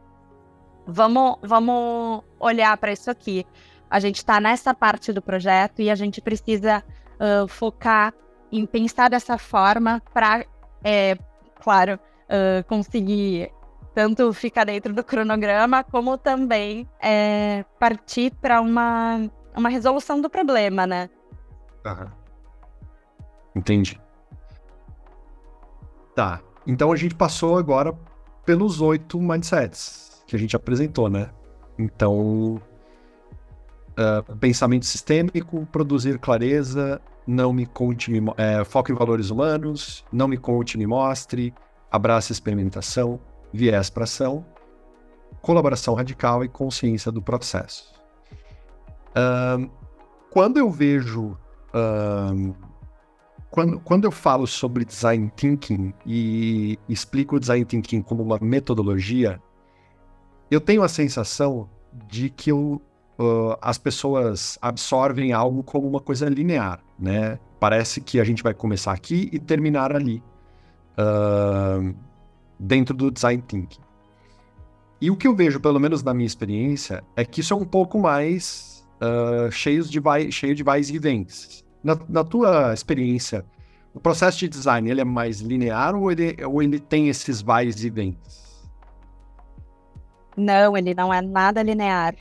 vamos, 0.87 1.35
vamos 1.41 2.23
olhar 2.39 2.77
para 2.77 2.93
isso 2.93 3.11
aqui. 3.11 3.45
A 3.89 3.99
gente 3.99 4.15
está 4.15 4.39
nessa 4.39 4.73
parte 4.73 5.11
do 5.11 5.21
projeto 5.21 5.81
e 5.81 5.89
a 5.89 5.95
gente 5.95 6.21
precisa 6.21 6.81
uh, 7.19 7.45
focar 7.45 8.13
em 8.49 8.65
pensar 8.65 9.09
dessa 9.09 9.37
forma 9.37 10.01
para, 10.13 10.45
é, 10.81 11.17
claro, 11.61 11.99
uh, 12.29 12.63
conseguir 12.69 13.51
tanto 13.95 14.33
ficar 14.33 14.65
dentro 14.65 14.93
do 14.93 15.01
cronograma, 15.01 15.81
como 15.85 16.17
também 16.17 16.85
é, 17.01 17.63
partir 17.79 18.31
para 18.41 18.59
uma, 18.59 19.31
uma 19.55 19.69
resolução 19.69 20.19
do 20.19 20.29
problema, 20.29 20.85
né? 20.85 21.09
Entendi. 23.55 23.99
Tá. 26.13 26.41
Então 26.67 26.91
a 26.91 26.95
gente 26.97 27.15
passou 27.15 27.57
agora 27.57 27.97
pelos 28.45 28.81
oito 28.81 29.19
mindsets 29.19 30.23
que 30.27 30.35
a 30.35 30.39
gente 30.39 30.55
apresentou, 30.55 31.09
né? 31.09 31.29
Então, 31.79 32.55
uh, 32.55 34.35
pensamento 34.39 34.85
sistêmico, 34.85 35.65
produzir 35.71 36.19
clareza, 36.19 37.01
não 37.25 37.53
me 37.53 37.65
conte, 37.65 38.11
é, 38.37 38.63
foco 38.65 38.91
em 38.91 38.95
valores 38.95 39.29
humanos, 39.29 40.03
não 40.11 40.27
me 40.27 40.37
conte, 40.37 40.77
me 40.77 40.87
mostre, 40.87 41.53
abraça 41.91 42.31
experimentação, 42.31 43.19
viés 43.55 43.89
para 43.89 44.03
ação, 44.03 44.45
colaboração 45.41 45.93
radical 45.93 46.43
e 46.43 46.49
consciência 46.49 47.11
do 47.11 47.21
processo. 47.21 47.93
Uh, 49.11 49.69
quando 50.29 50.57
eu 50.57 50.69
vejo 50.69 51.37
uh, 51.73 52.55
quando, 53.55 53.79
quando 53.79 54.03
eu 54.03 54.11
falo 54.11 54.45
sobre 54.45 54.83
design 54.83 55.31
thinking 55.33 55.93
e 56.05 56.77
explico 56.89 57.37
o 57.37 57.39
design 57.39 57.63
thinking 57.63 58.01
como 58.01 58.21
uma 58.21 58.37
metodologia, 58.41 59.41
eu 60.51 60.59
tenho 60.59 60.83
a 60.83 60.89
sensação 60.89 61.69
de 62.05 62.29
que 62.29 62.51
eu, 62.51 62.81
uh, 63.17 63.55
as 63.61 63.77
pessoas 63.77 64.59
absorvem 64.61 65.31
algo 65.31 65.63
como 65.63 65.87
uma 65.87 66.01
coisa 66.01 66.27
linear, 66.27 66.83
né? 66.99 67.39
Parece 67.57 68.01
que 68.01 68.19
a 68.19 68.25
gente 68.25 68.43
vai 68.43 68.53
começar 68.53 68.91
aqui 68.91 69.29
e 69.31 69.39
terminar 69.39 69.95
ali, 69.95 70.21
uh, 70.99 71.95
dentro 72.59 72.95
do 72.95 73.11
design 73.11 73.43
thinking. 73.47 73.81
E 75.01 75.11
o 75.11 75.15
que 75.15 75.27
eu 75.27 75.35
vejo, 75.35 75.59
pelo 75.59 75.79
menos 75.79 76.01
na 76.03 76.13
minha 76.13 76.25
experiência, 76.25 77.03
é 77.15 77.25
que 77.25 77.41
isso 77.41 77.53
é 77.53 77.57
um 77.57 77.65
pouco 77.65 77.99
mais 77.99 78.87
uh, 79.01 79.51
cheio, 79.51 79.83
de 79.83 79.99
vai, 79.99 80.31
cheio 80.31 80.55
de 80.55 80.63
vais 80.63 80.89
e 80.89 80.97
vens. 80.97 81.63
Na, 81.83 81.97
na, 82.07 82.23
tua 82.23 82.73
experiência, 82.73 83.45
o 83.93 83.99
processo 83.99 84.39
de 84.39 84.47
design 84.47 84.89
ele 84.89 85.01
é 85.01 85.03
mais 85.03 85.41
linear 85.41 85.95
ou 85.95 86.11
ele, 86.11 86.35
ou 86.43 86.63
ele 86.63 86.79
tem 86.79 87.09
esses 87.09 87.41
vais 87.41 87.83
e 87.83 87.89
vens? 87.89 88.15
Não, 90.35 90.75
ele 90.75 90.93
não 90.93 91.13
é 91.13 91.21
nada 91.21 91.61
linear. 91.61 92.15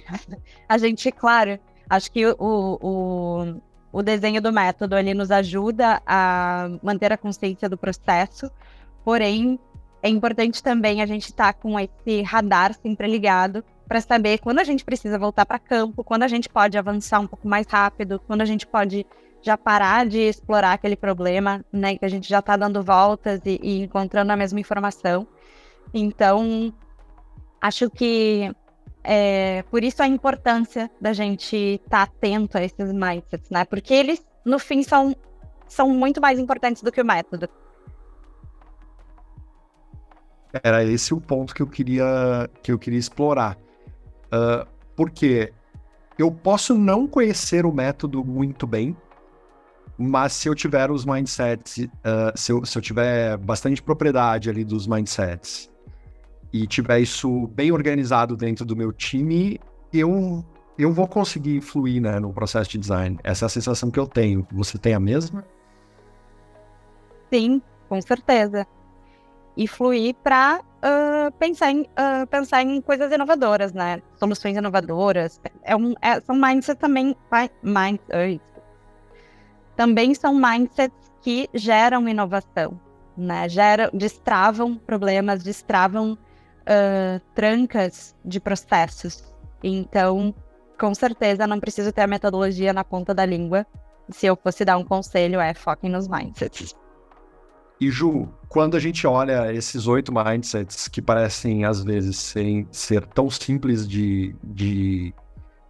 A 0.68 0.78
gente, 0.78 1.10
claro, 1.10 1.58
acho 1.88 2.12
que 2.12 2.26
o, 2.26 2.34
o, 2.38 3.60
o 3.92 4.02
desenho 4.02 4.40
do 4.40 4.52
método 4.52 4.96
ele 4.96 5.14
nos 5.14 5.30
ajuda 5.30 6.02
a 6.06 6.68
manter 6.82 7.12
a 7.12 7.16
consciência 7.16 7.68
do 7.68 7.78
processo, 7.78 8.50
porém 9.04 9.58
é 10.04 10.08
importante 10.10 10.62
também 10.62 11.00
a 11.00 11.06
gente 11.06 11.30
estar 11.30 11.54
tá 11.54 11.58
com 11.58 11.80
esse 11.80 12.20
radar 12.20 12.74
sempre 12.74 13.08
ligado 13.08 13.64
para 13.88 14.02
saber 14.02 14.38
quando 14.38 14.58
a 14.58 14.64
gente 14.64 14.84
precisa 14.84 15.18
voltar 15.18 15.46
para 15.46 15.58
campo, 15.58 16.04
quando 16.04 16.24
a 16.24 16.28
gente 16.28 16.46
pode 16.46 16.76
avançar 16.76 17.20
um 17.20 17.26
pouco 17.26 17.48
mais 17.48 17.66
rápido, 17.66 18.20
quando 18.26 18.42
a 18.42 18.44
gente 18.44 18.66
pode 18.66 19.06
já 19.40 19.56
parar 19.56 20.04
de 20.06 20.18
explorar 20.18 20.74
aquele 20.74 20.94
problema, 20.94 21.64
né, 21.72 21.96
que 21.96 22.04
a 22.04 22.08
gente 22.08 22.28
já 22.28 22.40
está 22.40 22.54
dando 22.54 22.82
voltas 22.82 23.40
e, 23.46 23.58
e 23.62 23.80
encontrando 23.80 24.30
a 24.30 24.36
mesma 24.36 24.60
informação. 24.60 25.26
Então, 25.94 26.70
acho 27.58 27.88
que 27.88 28.54
é, 29.02 29.64
por 29.70 29.82
isso 29.82 30.02
a 30.02 30.06
importância 30.06 30.90
da 31.00 31.14
gente 31.14 31.56
estar 31.56 31.88
tá 31.88 32.02
atento 32.02 32.58
a 32.58 32.62
esses 32.62 32.92
mindsets, 32.92 33.48
né? 33.48 33.64
Porque 33.64 33.94
eles, 33.94 34.22
no 34.44 34.58
fim, 34.58 34.82
são, 34.82 35.16
são 35.66 35.88
muito 35.88 36.20
mais 36.20 36.38
importantes 36.38 36.82
do 36.82 36.92
que 36.92 37.00
o 37.00 37.04
método. 37.06 37.48
Era 40.62 40.84
esse 40.84 41.12
o 41.12 41.20
ponto 41.20 41.54
que 41.54 41.62
eu 41.62 41.66
queria, 41.66 42.48
que 42.62 42.70
eu 42.70 42.78
queria 42.78 42.98
explorar. 42.98 43.58
Uh, 44.26 44.66
porque 44.94 45.52
eu 46.18 46.30
posso 46.30 46.74
não 46.74 47.06
conhecer 47.06 47.66
o 47.66 47.72
método 47.72 48.24
muito 48.24 48.66
bem, 48.66 48.96
mas 49.98 50.32
se 50.32 50.48
eu 50.48 50.54
tiver 50.54 50.90
os 50.90 51.04
mindsets, 51.04 51.78
uh, 51.78 51.88
se, 52.36 52.52
eu, 52.52 52.64
se 52.64 52.76
eu 52.78 52.82
tiver 52.82 53.36
bastante 53.38 53.82
propriedade 53.82 54.48
ali 54.48 54.64
dos 54.64 54.86
mindsets 54.86 55.70
e 56.52 56.66
tiver 56.66 57.00
isso 57.00 57.48
bem 57.48 57.72
organizado 57.72 58.36
dentro 58.36 58.64
do 58.64 58.76
meu 58.76 58.92
time, 58.92 59.58
eu, 59.92 60.44
eu 60.78 60.92
vou 60.92 61.08
conseguir 61.08 61.60
fluir 61.60 62.00
né, 62.00 62.20
no 62.20 62.32
processo 62.32 62.70
de 62.70 62.78
design. 62.78 63.18
Essa 63.24 63.44
é 63.44 63.46
a 63.46 63.48
sensação 63.48 63.90
que 63.90 63.98
eu 63.98 64.06
tenho. 64.06 64.46
Você 64.52 64.78
tem 64.78 64.94
a 64.94 65.00
mesma? 65.00 65.44
Sim, 67.32 67.60
com 67.88 68.00
certeza 68.00 68.64
e 69.56 69.68
fluir 69.68 70.14
para 70.22 70.60
uh, 70.60 71.32
pensar, 71.38 71.70
em, 71.70 71.82
uh, 71.82 72.26
pensar 72.28 72.62
em 72.62 72.80
coisas 72.80 73.10
inovadoras, 73.12 73.72
né? 73.72 74.02
Soluções 74.16 74.56
inovadoras. 74.56 75.40
É 75.62 75.76
um, 75.76 75.94
é, 76.02 76.20
são 76.20 76.34
mindsets 76.34 76.80
também. 76.80 77.16
Mind, 77.62 77.98
também 79.76 80.14
são 80.14 80.34
mindsets 80.34 81.12
que 81.20 81.48
geram 81.54 82.08
inovação, 82.08 82.78
né? 83.16 83.48
Geram, 83.48 83.90
destravam 83.92 84.76
problemas, 84.76 85.42
destravam 85.42 86.12
uh, 86.12 87.20
trancas 87.34 88.14
de 88.24 88.40
processos. 88.40 89.32
Então, 89.62 90.34
com 90.78 90.94
certeza, 90.94 91.46
não 91.46 91.60
preciso 91.60 91.92
ter 91.92 92.02
a 92.02 92.06
metodologia 92.06 92.72
na 92.72 92.84
ponta 92.84 93.14
da 93.14 93.24
língua. 93.24 93.66
Se 94.10 94.26
eu 94.26 94.36
fosse 94.36 94.64
dar 94.64 94.76
um 94.76 94.84
conselho, 94.84 95.40
é 95.40 95.54
foquem 95.54 95.90
nos 95.90 96.08
mindsets. 96.08 96.76
E 97.80 97.90
Ju, 97.90 98.28
quando 98.48 98.76
a 98.76 98.80
gente 98.80 99.06
olha 99.06 99.52
esses 99.52 99.86
oito 99.86 100.12
mindsets 100.12 100.86
que 100.86 101.02
parecem, 101.02 101.64
às 101.64 101.82
vezes, 101.82 102.16
ser, 102.16 102.66
ser 102.70 103.04
tão 103.06 103.28
simples 103.28 103.86
de, 103.86 104.34
de 104.42 105.12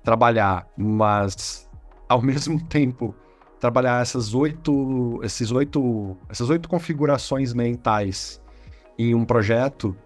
trabalhar, 0.02 0.66
mas 0.76 1.68
ao 2.08 2.20
mesmo 2.22 2.62
tempo 2.66 3.14
trabalhar 3.58 4.02
essas 4.02 4.34
oito, 4.34 5.18
esses 5.22 5.50
oito, 5.50 6.16
essas 6.28 6.50
oito 6.50 6.68
configurações 6.68 7.54
mentais 7.54 8.42
em 8.98 9.14
um 9.14 9.24
projeto 9.24 9.96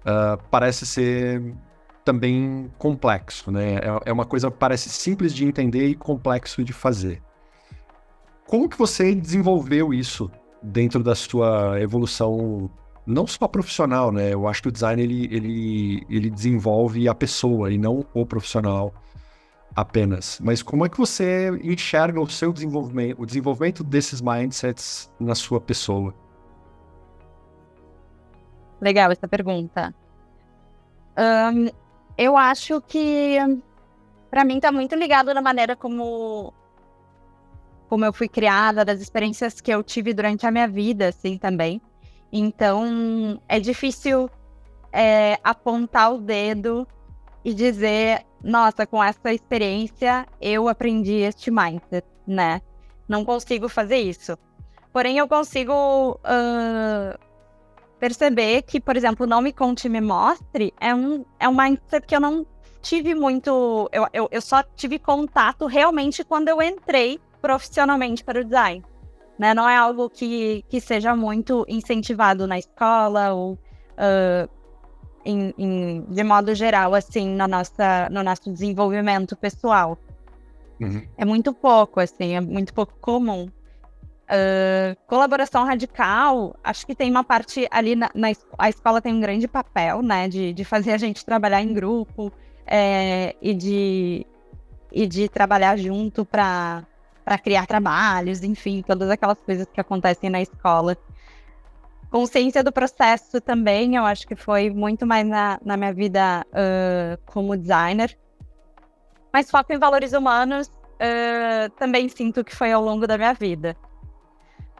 uh, 0.00 0.42
parece 0.50 0.86
ser 0.86 1.54
também 2.02 2.70
complexo, 2.78 3.50
né? 3.50 3.74
É, 3.74 4.10
é 4.10 4.12
uma 4.12 4.24
coisa 4.24 4.50
que 4.50 4.56
parece 4.56 4.88
simples 4.88 5.34
de 5.34 5.44
entender 5.44 5.86
e 5.86 5.94
complexo 5.94 6.64
de 6.64 6.72
fazer. 6.72 7.22
Como 8.46 8.68
que 8.68 8.76
você 8.76 9.14
desenvolveu 9.14 9.94
isso 9.94 10.30
dentro 10.62 11.02
da 11.02 11.14
sua 11.14 11.80
evolução 11.80 12.70
não 13.06 13.26
só 13.26 13.48
profissional, 13.48 14.12
né? 14.12 14.32
Eu 14.32 14.46
acho 14.46 14.62
que 14.62 14.68
o 14.68 14.72
design 14.72 15.02
ele, 15.02 15.24
ele, 15.34 16.06
ele 16.08 16.30
desenvolve 16.30 17.08
a 17.08 17.14
pessoa 17.14 17.72
e 17.72 17.78
não 17.78 18.06
o 18.14 18.24
profissional 18.24 18.94
apenas. 19.74 20.38
Mas 20.40 20.62
como 20.62 20.86
é 20.86 20.88
que 20.88 20.98
você 20.98 21.50
enxerga 21.62 22.20
o 22.20 22.28
seu 22.28 22.52
desenvolvimento, 22.52 23.20
o 23.20 23.26
desenvolvimento 23.26 23.82
desses 23.82 24.20
mindsets 24.20 25.10
na 25.18 25.34
sua 25.34 25.60
pessoa? 25.60 26.14
Legal 28.80 29.10
essa 29.10 29.26
pergunta. 29.26 29.94
Um, 31.18 31.68
eu 32.16 32.36
acho 32.36 32.80
que 32.82 33.38
para 34.30 34.44
mim 34.44 34.56
está 34.56 34.70
muito 34.70 34.94
ligado 34.94 35.32
na 35.34 35.42
maneira 35.42 35.76
como 35.76 36.52
como 37.92 38.06
eu 38.06 38.12
fui 38.14 38.26
criada, 38.26 38.86
das 38.86 39.02
experiências 39.02 39.60
que 39.60 39.70
eu 39.70 39.82
tive 39.82 40.14
durante 40.14 40.46
a 40.46 40.50
minha 40.50 40.66
vida, 40.66 41.08
assim, 41.08 41.36
também. 41.36 41.78
Então, 42.32 43.38
é 43.46 43.60
difícil 43.60 44.30
é, 44.90 45.38
apontar 45.44 46.14
o 46.14 46.16
dedo 46.16 46.88
e 47.44 47.52
dizer, 47.52 48.24
nossa, 48.42 48.86
com 48.86 49.04
essa 49.04 49.30
experiência 49.30 50.26
eu 50.40 50.70
aprendi 50.70 51.16
este 51.16 51.50
mindset, 51.50 52.06
né? 52.26 52.62
Não 53.06 53.26
consigo 53.26 53.68
fazer 53.68 53.98
isso. 53.98 54.38
Porém, 54.90 55.18
eu 55.18 55.28
consigo 55.28 56.12
uh, 56.12 57.18
perceber 58.00 58.62
que, 58.62 58.80
por 58.80 58.96
exemplo, 58.96 59.26
não 59.26 59.42
me 59.42 59.52
conte, 59.52 59.86
me 59.90 60.00
mostre, 60.00 60.72
é 60.80 60.94
um, 60.94 61.26
é 61.38 61.46
um 61.46 61.54
mindset 61.54 62.06
que 62.06 62.16
eu 62.16 62.20
não 62.20 62.46
tive 62.80 63.14
muito. 63.14 63.90
Eu, 63.92 64.06
eu, 64.14 64.28
eu 64.30 64.40
só 64.40 64.62
tive 64.62 64.98
contato 64.98 65.66
realmente 65.66 66.24
quando 66.24 66.48
eu 66.48 66.62
entrei 66.62 67.20
profissionalmente 67.42 68.24
para 68.24 68.40
o 68.40 68.44
design. 68.44 68.82
Né? 69.38 69.52
Não 69.52 69.68
é 69.68 69.76
algo 69.76 70.08
que, 70.08 70.64
que 70.68 70.80
seja 70.80 71.16
muito 71.16 71.66
incentivado 71.68 72.46
na 72.46 72.58
escola 72.58 73.32
ou 73.32 73.54
uh, 73.54 74.48
em, 75.24 75.52
em, 75.58 76.04
de 76.08 76.22
modo 76.22 76.54
geral, 76.54 76.94
assim, 76.94 77.34
na 77.34 77.48
nossa, 77.48 78.08
no 78.10 78.22
nosso 78.22 78.52
desenvolvimento 78.52 79.36
pessoal. 79.36 79.98
Uhum. 80.80 81.06
É 81.16 81.24
muito 81.24 81.52
pouco, 81.52 81.98
assim, 81.98 82.36
é 82.36 82.40
muito 82.40 82.72
pouco 82.72 82.94
comum. 83.00 83.48
Uh, 84.28 84.96
colaboração 85.06 85.64
radical, 85.64 86.56
acho 86.62 86.86
que 86.86 86.94
tem 86.94 87.10
uma 87.10 87.24
parte 87.24 87.66
ali 87.70 87.94
na, 87.94 88.10
na, 88.14 88.28
a 88.56 88.68
escola 88.70 89.02
tem 89.02 89.12
um 89.12 89.20
grande 89.20 89.46
papel, 89.46 90.00
né, 90.00 90.26
de, 90.28 90.52
de 90.54 90.64
fazer 90.64 90.92
a 90.92 90.96
gente 90.96 91.24
trabalhar 91.24 91.60
em 91.60 91.74
grupo 91.74 92.32
é, 92.66 93.36
e 93.42 93.52
de 93.52 94.26
e 94.90 95.06
de 95.06 95.28
trabalhar 95.28 95.76
junto 95.76 96.24
para 96.24 96.86
para 97.24 97.38
criar 97.38 97.66
trabalhos, 97.66 98.42
enfim, 98.42 98.82
todas 98.82 99.10
aquelas 99.10 99.38
coisas 99.38 99.66
que 99.72 99.80
acontecem 99.80 100.28
na 100.28 100.40
escola. 100.40 100.96
Consciência 102.10 102.62
do 102.62 102.72
processo 102.72 103.40
também, 103.40 103.96
eu 103.96 104.04
acho 104.04 104.26
que 104.26 104.36
foi 104.36 104.68
muito 104.70 105.06
mais 105.06 105.26
na, 105.26 105.58
na 105.64 105.76
minha 105.76 105.94
vida 105.94 106.44
uh, 106.48 107.20
como 107.24 107.56
designer. 107.56 108.18
Mas 109.32 109.50
foco 109.50 109.72
em 109.72 109.78
valores 109.78 110.12
humanos 110.12 110.66
uh, 110.68 111.70
também 111.78 112.08
sinto 112.08 112.44
que 112.44 112.54
foi 112.54 112.70
ao 112.72 112.82
longo 112.82 113.06
da 113.06 113.16
minha 113.16 113.32
vida. 113.32 113.76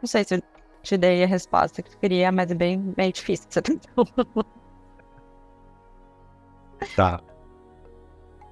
Não 0.01 0.07
sei 0.07 0.23
se 0.23 0.35
eu 0.35 0.43
te 0.83 0.97
dei 0.97 1.23
a 1.23 1.27
resposta 1.27 1.81
que 1.81 1.89
tu 1.89 1.97
queria, 1.97 2.31
mas 2.31 2.51
é 2.51 2.55
bem, 2.55 2.79
bem 2.79 3.11
difícil. 3.11 3.61
Tá. 6.97 7.23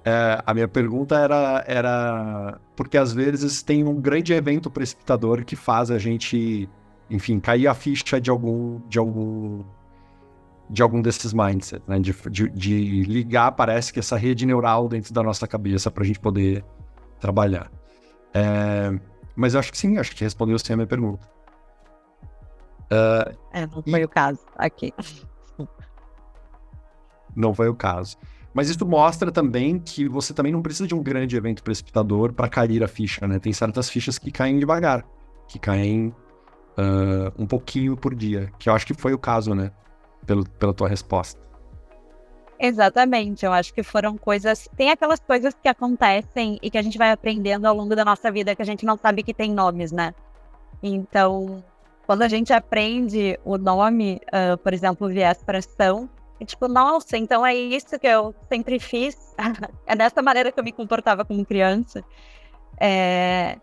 É, 0.04 0.42
a 0.44 0.52
minha 0.52 0.66
pergunta 0.66 1.16
era, 1.16 1.64
era 1.66 2.60
porque 2.74 2.98
às 2.98 3.12
vezes 3.12 3.62
tem 3.62 3.84
um 3.84 4.00
grande 4.00 4.32
evento 4.32 4.68
precipitador 4.68 5.44
que 5.44 5.54
faz 5.54 5.90
a 5.92 5.98
gente, 5.98 6.68
enfim, 7.08 7.38
cair 7.38 7.68
a 7.68 7.74
ficha 7.74 8.20
de 8.20 8.28
algum, 8.28 8.80
de 8.88 8.98
algum, 8.98 9.62
de 10.68 10.82
algum 10.82 11.00
desses 11.00 11.32
mindsets, 11.32 11.86
né? 11.86 12.00
De, 12.00 12.12
de, 12.30 12.48
de 12.48 13.02
ligar, 13.04 13.52
parece 13.52 13.92
que 13.92 14.00
essa 14.00 14.16
rede 14.16 14.44
neural 14.44 14.88
dentro 14.88 15.14
da 15.14 15.22
nossa 15.22 15.46
cabeça 15.46 15.90
para 15.90 16.02
a 16.02 16.06
gente 16.06 16.18
poder 16.18 16.64
trabalhar. 17.20 17.70
É, 18.34 18.98
mas 19.36 19.54
eu 19.54 19.60
acho 19.60 19.70
que 19.70 19.78
sim, 19.78 19.98
acho 19.98 20.16
que 20.16 20.24
respondeu 20.24 20.58
sim 20.58 20.72
a 20.72 20.76
minha 20.76 20.86
pergunta. 20.86 21.30
Uh, 22.90 23.38
é, 23.52 23.66
não 23.66 23.82
foi 23.82 24.00
e... 24.00 24.04
o 24.04 24.08
caso 24.08 24.40
aqui. 24.56 24.92
Não 27.34 27.54
foi 27.54 27.68
o 27.68 27.74
caso. 27.74 28.18
Mas 28.54 28.68
isso 28.68 28.86
mostra 28.86 29.32
também 29.32 29.78
que 29.78 30.08
você 30.08 30.34
também 30.34 30.52
não 30.52 30.62
precisa 30.62 30.86
de 30.86 30.94
um 30.94 31.02
grande 31.02 31.36
evento 31.36 31.62
precipitador 31.62 32.32
para 32.32 32.48
cair 32.48 32.82
a 32.84 32.88
ficha, 32.88 33.26
né? 33.26 33.38
Tem 33.38 33.52
certas 33.52 33.88
fichas 33.88 34.18
que 34.18 34.30
caem 34.30 34.58
devagar, 34.58 35.04
que 35.48 35.58
caem 35.58 36.14
uh, 36.78 37.32
um 37.38 37.46
pouquinho 37.46 37.96
por 37.96 38.14
dia, 38.14 38.50
que 38.58 38.68
eu 38.68 38.74
acho 38.74 38.86
que 38.86 38.94
foi 38.94 39.14
o 39.14 39.18
caso, 39.18 39.54
né? 39.54 39.70
Pelo, 40.26 40.48
pela 40.50 40.74
tua 40.74 40.88
resposta. 40.88 41.40
Exatamente, 42.58 43.44
eu 43.44 43.52
acho 43.52 43.74
que 43.74 43.82
foram 43.82 44.16
coisas. 44.16 44.68
Tem 44.76 44.90
aquelas 44.90 45.18
coisas 45.18 45.52
que 45.60 45.68
acontecem 45.68 46.60
e 46.62 46.70
que 46.70 46.78
a 46.78 46.82
gente 46.82 46.96
vai 46.96 47.10
aprendendo 47.10 47.66
ao 47.66 47.74
longo 47.74 47.96
da 47.96 48.04
nossa 48.04 48.30
vida 48.30 48.54
que 48.54 48.62
a 48.62 48.64
gente 48.64 48.86
não 48.86 48.96
sabe 48.96 49.22
que 49.22 49.34
tem 49.34 49.52
nomes, 49.52 49.90
né? 49.90 50.14
Então, 50.80 51.64
quando 52.06 52.22
a 52.22 52.28
gente 52.28 52.52
aprende 52.52 53.38
o 53.44 53.56
nome, 53.58 54.20
uh, 54.28 54.56
por 54.58 54.72
exemplo, 54.72 55.08
viés 55.08 55.42
para 55.42 55.58
é 56.42 56.44
tipo, 56.44 56.66
nossa, 56.66 57.16
então 57.16 57.46
é 57.46 57.54
isso 57.54 57.98
que 57.98 58.06
eu 58.06 58.34
sempre 58.48 58.78
fiz. 58.78 59.16
é 59.86 59.94
dessa 59.94 60.20
maneira 60.20 60.50
que 60.50 60.58
eu 60.58 60.64
me 60.64 60.72
comportava 60.72 61.24
como 61.24 61.44
criança. 61.46 62.04
É... 62.78 63.58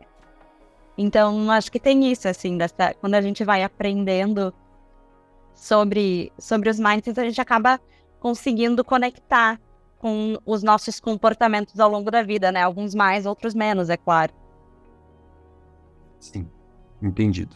Então, 0.98 1.52
acho 1.52 1.72
que 1.72 1.80
tem 1.80 2.12
isso, 2.12 2.28
assim, 2.28 2.58
dessa... 2.58 2.94
quando 3.00 3.15
a 3.15 3.22
gente 3.22 3.44
vai 3.44 3.63
aprendendo 3.63 4.54
sobre, 5.54 6.32
sobre 6.38 6.70
os 6.70 6.80
mindsets, 6.80 7.18
a 7.18 7.24
gente 7.24 7.42
acaba 7.42 7.80
conseguindo 8.20 8.84
conectar 8.84 9.60
com 9.98 10.38
os 10.46 10.63
nossos 10.63 11.00
comportamentos 11.00 11.80
ao 11.80 11.89
longo 11.89 12.10
da 12.10 12.24
vida, 12.24 12.52
né? 12.52 12.63
Alguns 12.63 12.96
mais, 12.96 13.26
outros 13.26 13.54
menos, 13.54 13.89
é 13.89 13.98
claro. 13.98 14.34
Sim, 16.18 16.50
entendido. 17.02 17.56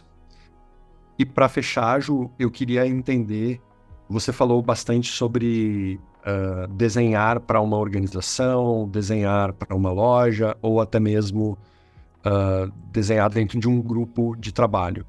E 1.17 1.25
para 1.25 1.47
fechar, 1.47 2.01
Ju, 2.01 2.29
eu 2.37 2.51
queria 2.51 2.85
entender. 2.85 3.61
Você 4.09 4.31
falou 4.31 4.61
bastante 4.61 5.11
sobre 5.11 5.99
uh, 6.25 6.67
desenhar 6.73 7.39
para 7.39 7.61
uma 7.61 7.77
organização, 7.77 8.87
desenhar 8.87 9.53
para 9.53 9.75
uma 9.75 9.91
loja, 9.91 10.55
ou 10.61 10.81
até 10.81 10.99
mesmo 10.99 11.57
uh, 12.25 12.71
desenhar 12.91 13.29
dentro 13.29 13.59
de 13.59 13.67
um 13.67 13.81
grupo 13.81 14.35
de 14.35 14.51
trabalho. 14.51 15.05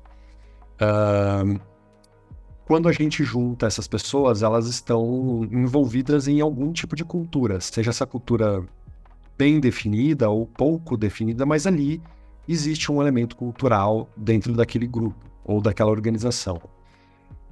Uh, 0.77 1.61
quando 2.67 2.89
a 2.89 2.93
gente 2.93 3.23
junta 3.25 3.67
essas 3.67 3.87
pessoas, 3.87 4.43
elas 4.43 4.67
estão 4.67 5.47
envolvidas 5.53 6.27
em 6.29 6.41
algum 6.41 6.73
tipo 6.73 6.97
de 6.97 7.05
cultura, 7.05 7.61
seja 7.61 7.91
essa 7.91 8.07
cultura 8.07 8.65
bem 9.37 9.61
definida 9.61 10.31
ou 10.31 10.47
pouco 10.47 10.97
definida, 10.97 11.45
mas 11.45 11.67
ali 11.67 12.01
existe 12.49 12.91
um 12.91 13.03
elemento 13.03 13.37
cultural 13.37 14.09
dentro 14.17 14.55
daquele 14.55 14.87
grupo 14.87 15.17
ou 15.45 15.61
daquela 15.61 15.91
organização. 15.91 16.61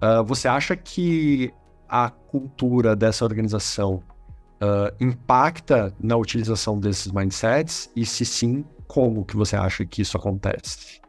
Uh, 0.03 0.25
você 0.25 0.49
acha 0.49 0.77
que 0.77 1.53
a 1.89 2.11
cultura 2.11 2.97
dessa 2.97 3.25
organização 3.25 4.03
uh, 4.61 4.93
impacta 4.99 5.95
na 6.01 6.17
utilização 6.17 6.81
desses 6.81 7.13
mindsets? 7.13 7.91
E 7.95 8.05
se 8.05 8.25
sim, 8.25 8.65
como 8.89 9.25
que 9.25 9.37
você 9.37 9.55
acha 9.55 9.85
que 9.87 10.03
isso 10.03 10.17
acontece? 10.17 11.03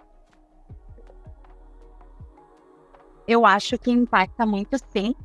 eu 3.28 3.46
acho 3.46 3.78
que 3.78 3.92
impacta 3.92 4.46
muito 4.46 4.78
sim. 4.92 5.16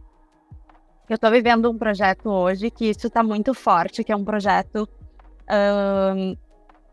Eu 1.09 1.15
estou 1.15 1.31
vivendo 1.31 1.71
um 1.71 1.79
projeto 1.79 2.29
hoje 2.29 2.71
que 2.71 2.91
isso 2.91 3.07
está 3.07 3.23
muito 3.23 3.55
forte, 3.55 4.05
que 4.05 4.13
é 4.13 4.17
um 4.17 4.25
projeto 4.25 4.89
um, 5.51 6.37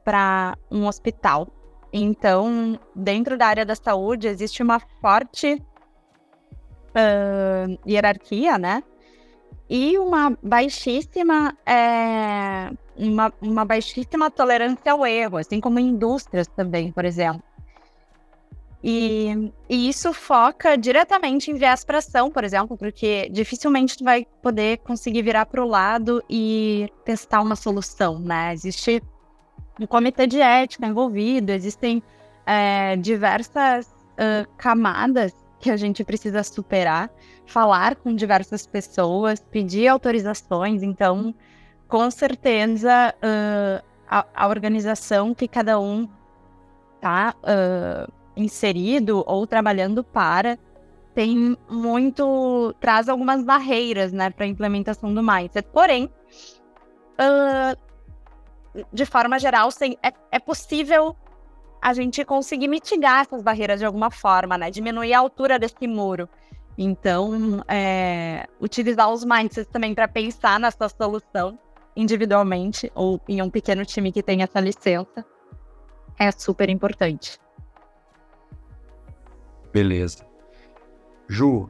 para 0.03 0.57
um 0.71 0.87
hospital. 0.87 1.47
Então, 1.91 2.79
dentro 2.95 3.37
da 3.37 3.47
área 3.47 3.65
da 3.65 3.75
saúde, 3.75 4.27
existe 4.27 4.63
uma 4.63 4.79
forte 5.01 5.61
uh, 6.95 7.79
hierarquia, 7.87 8.57
né? 8.57 8.83
E 9.69 9.97
uma 9.97 10.37
baixíssima, 10.43 11.57
é, 11.65 12.71
uma, 12.95 13.33
uma 13.41 13.65
baixíssima 13.65 14.29
tolerância 14.29 14.91
ao 14.91 15.05
erro, 15.05 15.37
assim 15.37 15.59
como 15.59 15.79
indústrias 15.79 16.47
também, 16.47 16.91
por 16.91 17.03
exemplo. 17.03 17.43
E, 18.83 19.51
e, 19.67 19.89
isso 19.89 20.13
foca 20.13 20.77
diretamente 20.77 21.49
em 21.49 21.55
viés 21.55 21.83
para 21.83 21.97
ação, 21.97 22.29
por 22.29 22.43
exemplo, 22.43 22.77
porque 22.77 23.27
dificilmente 23.31 23.97
tu 23.97 24.03
vai 24.03 24.27
poder 24.43 24.77
conseguir 24.77 25.23
virar 25.23 25.47
para 25.47 25.63
o 25.63 25.67
lado 25.67 26.23
e 26.29 26.87
testar 27.03 27.41
uma 27.41 27.55
solução, 27.55 28.19
né? 28.19 28.53
Existe 28.53 29.01
um 29.81 29.87
comitê 29.87 30.27
de 30.27 30.39
ética 30.39 30.85
envolvido, 30.85 31.51
existem 31.51 32.03
é, 32.45 32.95
diversas 32.97 33.87
uh, 33.87 34.47
camadas 34.55 35.33
que 35.65 35.71
a 35.71 35.77
gente 35.77 36.03
precisa 36.03 36.43
superar, 36.43 37.09
falar 37.47 37.95
com 37.95 38.13
diversas 38.13 38.67
pessoas, 38.67 39.39
pedir 39.39 39.87
autorizações, 39.87 40.83
então, 40.83 41.33
com 41.87 42.11
certeza, 42.11 43.15
uh, 43.17 43.83
a, 44.07 44.27
a, 44.35 44.47
organização 44.47 45.33
que 45.33 45.47
cada 45.47 45.79
um 45.79 46.07
tá 47.01 47.33
uh, 47.41 48.13
inserido 48.37 49.23
ou 49.25 49.47
trabalhando 49.47 50.03
para 50.03 50.59
tem 51.15 51.57
muito 51.67 52.75
traz 52.79 53.09
algumas 53.09 53.43
barreiras, 53.43 54.13
né, 54.13 54.29
para 54.29 54.45
a 54.45 54.47
implementação 54.47 55.11
do 55.11 55.23
mindset. 55.23 55.67
Porém, 55.73 56.11
uh, 57.19 58.85
de 58.93 59.05
forma 59.05 59.39
geral, 59.39 59.69
é, 60.03 60.13
é 60.31 60.37
possível 60.39 61.15
a 61.81 61.93
gente 61.93 62.23
conseguir 62.25 62.67
mitigar 62.67 63.21
essas 63.21 63.41
barreiras 63.41 63.79
de 63.79 63.85
alguma 63.85 64.09
forma, 64.09 64.57
né, 64.57 64.71
diminuir 64.71 65.13
a 65.13 65.19
altura 65.19 65.59
desse 65.59 65.87
muro. 65.87 66.27
Então, 66.77 67.63
é, 67.67 68.47
utilizar 68.59 69.09
os 69.09 69.23
mindsets 69.23 69.71
também 69.71 69.93
para 69.93 70.07
pensar 70.07 70.59
nessa 70.59 70.89
solução 70.89 71.57
individualmente 71.95 72.91
ou 72.93 73.21
em 73.27 73.41
um 73.41 73.49
pequeno 73.49 73.85
time 73.85 74.11
que 74.11 74.21
tem 74.21 74.41
essa 74.41 74.59
licença 74.59 75.25
é 76.19 76.29
super 76.31 76.69
importante. 76.69 77.39
Beleza. 79.71 80.25
Ju, 81.27 81.69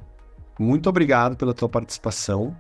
muito 0.60 0.90
obrigado 0.90 1.36
pela 1.36 1.54
tua 1.54 1.70
participação. 1.70 2.56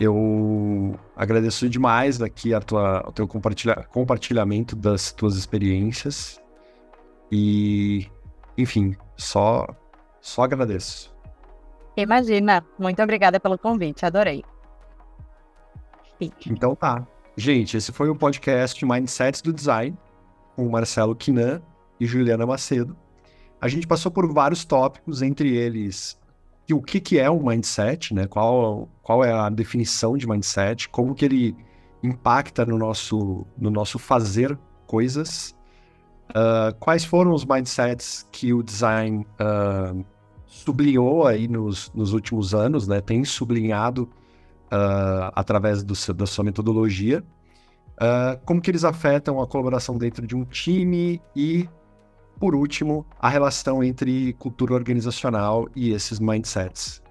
Eu 0.00 0.98
agradeço 1.14 1.68
demais 1.68 2.20
aqui 2.20 2.52
a 2.52 2.60
tua, 2.60 3.04
o 3.06 3.12
teu 3.12 3.28
compartilha, 3.28 3.86
compartilhamento 3.90 4.74
das 4.74 5.12
tuas 5.12 5.36
experiências. 5.36 6.40
E, 7.30 8.08
enfim, 8.58 8.96
só, 9.16 9.66
só 10.20 10.42
agradeço. 10.42 11.14
Imagina. 11.96 12.64
Muito 12.78 13.02
obrigada 13.02 13.38
pelo 13.38 13.58
convite. 13.58 14.04
Adorei. 14.04 14.42
Então 16.46 16.74
tá. 16.74 17.06
Gente, 17.36 17.76
esse 17.76 17.92
foi 17.92 18.08
o 18.08 18.14
podcast 18.14 18.84
Mindsets 18.84 19.40
do 19.40 19.52
Design 19.52 19.96
com 20.54 20.68
Marcelo 20.68 21.16
Quinan 21.16 21.62
e 21.98 22.06
Juliana 22.06 22.46
Macedo. 22.46 22.96
A 23.60 23.68
gente 23.68 23.86
passou 23.86 24.10
por 24.10 24.30
vários 24.32 24.64
tópicos, 24.64 25.22
entre 25.22 25.56
eles 25.56 26.20
o 26.70 26.80
que, 26.80 27.00
que 27.00 27.18
é 27.18 27.30
um 27.30 27.42
mindset, 27.42 28.14
né? 28.14 28.26
Qual, 28.26 28.88
qual 29.02 29.24
é 29.24 29.32
a 29.32 29.48
definição 29.48 30.16
de 30.16 30.28
mindset, 30.28 30.88
como 30.88 31.14
que 31.14 31.24
ele 31.24 31.56
impacta 32.02 32.66
no 32.66 32.76
nosso, 32.78 33.46
no 33.56 33.70
nosso 33.70 33.98
fazer 33.98 34.58
coisas, 34.86 35.56
uh, 36.30 36.74
quais 36.78 37.04
foram 37.04 37.32
os 37.32 37.44
mindsets 37.44 38.26
que 38.30 38.52
o 38.52 38.62
design 38.62 39.26
uh, 39.40 40.04
sublinhou 40.46 41.26
aí 41.26 41.48
nos, 41.48 41.90
nos 41.94 42.12
últimos 42.12 42.54
anos, 42.54 42.86
né? 42.86 43.00
Tem 43.00 43.24
sublinhado 43.24 44.02
uh, 44.72 45.32
através 45.34 45.82
do, 45.82 45.94
da 46.14 46.26
sua 46.26 46.44
metodologia, 46.44 47.24
como 48.44 48.60
que 48.60 48.68
eles 48.68 48.82
afetam 48.82 49.40
a 49.40 49.46
colaboração 49.46 49.96
dentro 49.96 50.26
de 50.26 50.34
um 50.34 50.44
time 50.44 51.22
e 51.36 51.68
por 52.38 52.54
último, 52.54 53.06
a 53.20 53.28
relação 53.28 53.82
entre 53.82 54.32
cultura 54.34 54.74
organizacional 54.74 55.68
e 55.74 55.92
esses 55.92 56.18
mindsets. 56.18 57.02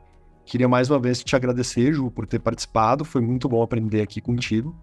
Queria 0.45 0.67
mais 0.67 0.89
uma 0.89 0.99
vez 0.99 1.23
te 1.23 1.35
agradecer, 1.35 1.93
Ju, 1.93 2.11
por 2.11 2.27
ter 2.27 2.39
participado. 2.39 3.05
Foi 3.05 3.21
muito 3.21 3.47
bom 3.47 3.61
aprender 3.61 4.01
aqui 4.01 4.19
contigo. 4.19 4.75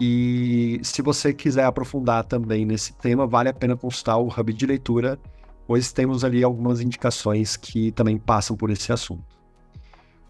E 0.00 0.80
se 0.82 1.02
você 1.02 1.32
quiser 1.32 1.64
aprofundar 1.64 2.24
também 2.24 2.64
nesse 2.64 2.92
tema, 2.94 3.26
vale 3.26 3.48
a 3.48 3.54
pena 3.54 3.76
consultar 3.76 4.16
o 4.18 4.28
Hub 4.28 4.52
de 4.52 4.66
Leitura, 4.66 5.18
pois 5.66 5.92
temos 5.92 6.24
ali 6.24 6.44
algumas 6.44 6.80
indicações 6.80 7.56
que 7.56 7.92
também 7.92 8.18
passam 8.18 8.56
por 8.56 8.70
esse 8.70 8.92
assunto. 8.92 9.24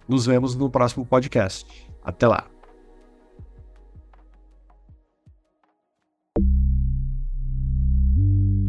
Nos 0.09 0.26
vemos 0.26 0.54
no 0.54 0.70
próximo 0.70 1.04
podcast. 1.04 1.66
Até 2.02 2.28
lá! 2.28 2.53